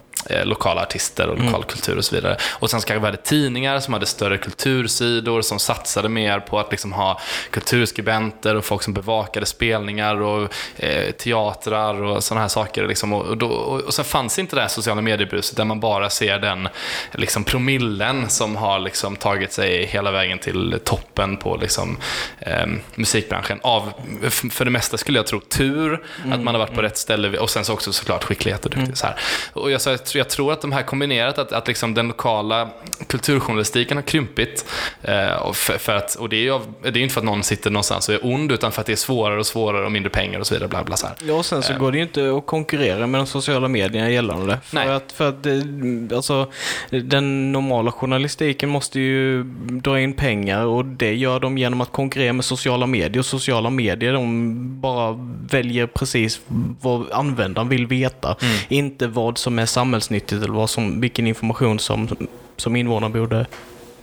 [0.44, 2.36] lokala artister och lokal kultur och så vidare.
[2.52, 6.58] Och sen så kanske vi hade tidningar som hade större kultursidor, som satsade mer på
[6.58, 7.20] att liksom ha
[7.50, 12.88] kulturskribenter och folk som bevakade spelningar och eh, teatrar och sådana här saker.
[12.88, 13.12] Liksom.
[13.12, 16.38] Och, och, då, och, sen fanns inte det här sociala mediebruset där man bara ser
[16.38, 16.68] den
[17.12, 21.96] liksom, promillen som har liksom, tagit sig hela vägen till toppen på liksom,
[22.40, 23.60] eh, musikbranschen.
[23.62, 23.92] Av,
[24.30, 27.50] för det mesta skulle jag tro tur, att man har varit på rätt ställe och
[27.50, 28.98] sen så också såklart skicklighet och duktighet.
[28.98, 29.16] Så här.
[29.52, 32.08] Och jag, sa, jag, tror, jag tror att de här kombinerat, att, att liksom den
[32.08, 32.68] lokala
[33.06, 34.66] kulturjournalistiken har krympit.
[35.02, 37.24] Eh, och, för, för att, och det är ju av, det är inte för att
[37.24, 39.92] någon sitter någonstans och är ond, utan för att det är svårare och svårare och
[39.92, 40.68] mindre pengar och så vidare.
[40.68, 41.16] Bla, bla, så här.
[41.26, 44.46] Ja, och sen så går det ju inte att konkurrera med de sociala medierna gällande
[44.46, 44.58] det.
[44.64, 44.88] För Nej.
[44.88, 46.50] att, för att det- alltså,
[46.90, 49.42] den normala journalistiken måste ju
[49.82, 53.18] dra in pengar och det gör de genom att konkurrera med sociala medier.
[53.18, 55.18] Och sociala medier, de bara
[55.50, 56.40] väljer precis
[56.80, 58.36] vad användaren vill veta.
[58.68, 59.66] Inte vad som är
[60.06, 62.08] samhällsnyttigt eller vad som, vilken information som,
[62.56, 63.46] som invånarna borde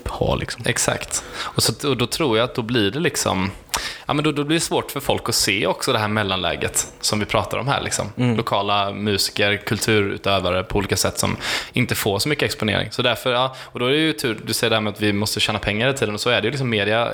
[0.06, 0.36] ha.
[0.36, 0.64] Liksom.
[0.66, 1.24] Exakt.
[1.56, 3.52] Och, så, och då tror jag att då blir det liksom...
[4.14, 6.08] Ja, ja, men då, då blir det svårt för folk att se också det här
[6.08, 7.82] mellanläget som vi pratar om här.
[7.82, 8.12] Liksom.
[8.16, 11.38] Lokala musiker, kulturutövare på olika sätt som
[11.74, 12.92] inte får så mycket exponering.
[12.92, 15.02] Så därför, ja, och då är det ju tur, du säger det här med att
[15.02, 16.52] vi måste tjäna pengar i tiden och så är det ju.
[16.52, 17.12] Liksom, media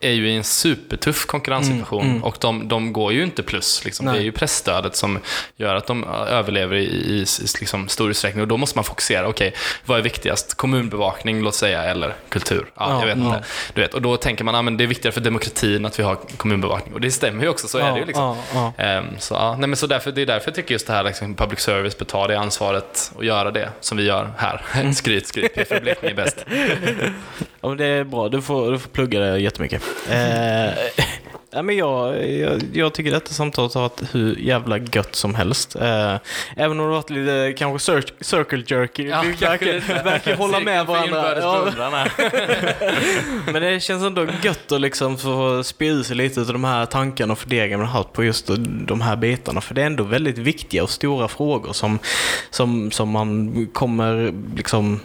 [0.00, 3.84] är ju i en supertuff konkurrenssituation och de, de går ju inte plus.
[3.84, 4.06] Liksom.
[4.06, 5.18] Det är ju pressstödet som
[5.56, 7.26] gör att de överlever i, i, i
[7.60, 9.28] liksom, stor utsträckning och då måste man fokusera.
[9.28, 10.54] Okej, vad är viktigast?
[10.54, 12.66] Kommunbevakning, låt säga, eller kultur?
[12.74, 13.44] Ja, Ja, jag vet inte.
[13.74, 16.02] Du vet, och då tänker man att ah, det är viktigare för demokratin att vi
[16.02, 16.94] har kommunbevakning.
[16.94, 18.04] Och det stämmer ju också, så är det ju.
[18.04, 18.36] Liksom.
[18.54, 18.84] Ja, ja.
[18.84, 21.02] Ehm, så, ja, nej, men så därför, det är därför jag tycker just det här
[21.04, 24.60] liksom, public service bör ta det ansvaret och göra det som vi gör här.
[24.78, 24.94] Mm.
[24.94, 25.56] skryt, skryt.
[25.56, 26.44] P4 Blekinge är bäst.
[27.60, 28.28] Ja, men det är bra.
[28.28, 29.82] Du får, du får plugga det jättemycket.
[30.10, 30.68] Eh,
[31.50, 35.76] ja, men jag, jag, jag tycker detta samtalet har varit hur jävla gött som helst.
[35.76, 36.14] Eh,
[36.56, 39.02] även om det har varit lite kanske cir- circle jerky.
[39.02, 41.38] vi verkar, verkar hålla med varandra.
[41.40, 42.06] Ja,
[43.52, 47.32] men det känns ändå gött att liksom få spy sig lite av de här tankarna
[47.32, 48.50] och funderingarna man haft på just
[48.86, 49.60] de här bitarna.
[49.60, 51.98] För det är ändå väldigt viktiga och stora frågor som,
[52.50, 55.00] som, som man kommer liksom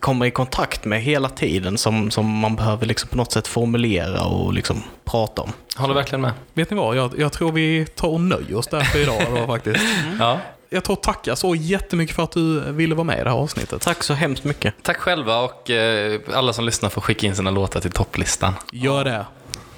[0.00, 4.24] kommer i kontakt med hela tiden som, som man behöver liksom på något sätt formulera
[4.24, 5.52] och liksom prata om.
[5.76, 6.32] Håller verkligen med.
[6.54, 6.96] Vet ni vad?
[6.96, 9.80] Jag, jag tror vi tar och nöjer oss där för idag då, faktiskt.
[10.18, 10.38] Ja.
[10.72, 13.36] Jag tar och tackar så jättemycket för att du ville vara med i det här
[13.36, 13.82] avsnittet.
[13.82, 14.74] Tack så hemskt mycket.
[14.82, 18.54] Tack själva och eh, alla som lyssnar får skicka in sina låtar till topplistan.
[18.72, 19.26] Gör det.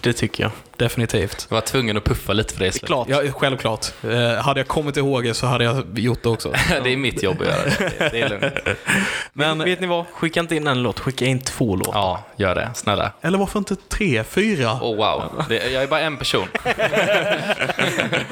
[0.01, 0.53] Det tycker jag.
[0.83, 1.47] Definitivt.
[1.49, 2.87] Jag var tvungen att puffa lite för det.
[2.87, 3.09] Klart.
[3.11, 3.87] Ja, självklart.
[4.03, 6.53] Eh, hade jag kommit ihåg det så hade jag gjort det också.
[6.85, 8.09] det är mitt jobb att göra det.
[8.13, 8.79] Det är lugnt.
[9.33, 10.07] Men vet ni vad?
[10.13, 11.93] Skicka inte in en låt, skicka in två låtar.
[11.95, 12.71] Ja, gör det.
[12.75, 13.13] Snälla.
[13.21, 14.73] Eller varför inte tre, fyra?
[14.73, 15.45] Oh, wow.
[15.49, 16.49] Det, jag är bara en person.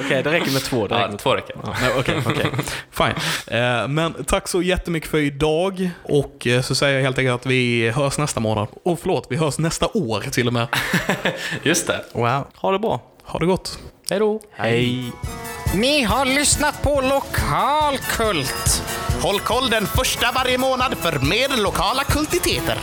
[0.05, 0.87] Okej, det räcker med två.
[0.87, 1.55] Det räcker Ja, med två räcker.
[1.63, 2.45] Ja, Okej, okej.
[2.91, 3.57] Fine.
[3.57, 5.89] Eh, men tack så jättemycket för idag.
[6.03, 8.67] Och eh, så säger jag helt enkelt att vi hörs nästa månad.
[8.83, 10.67] Och förlåt, vi hörs nästa år till och med.
[11.63, 12.03] Just det.
[12.13, 12.40] Wow.
[12.55, 12.99] Ha det bra.
[13.23, 13.79] Ha det gott.
[14.09, 14.39] Hej då.
[14.51, 15.11] Hej.
[15.75, 18.83] Ni har lyssnat på Lokalkult.
[19.21, 22.77] Håll koll den första varje månad för mer lokala kultiteter.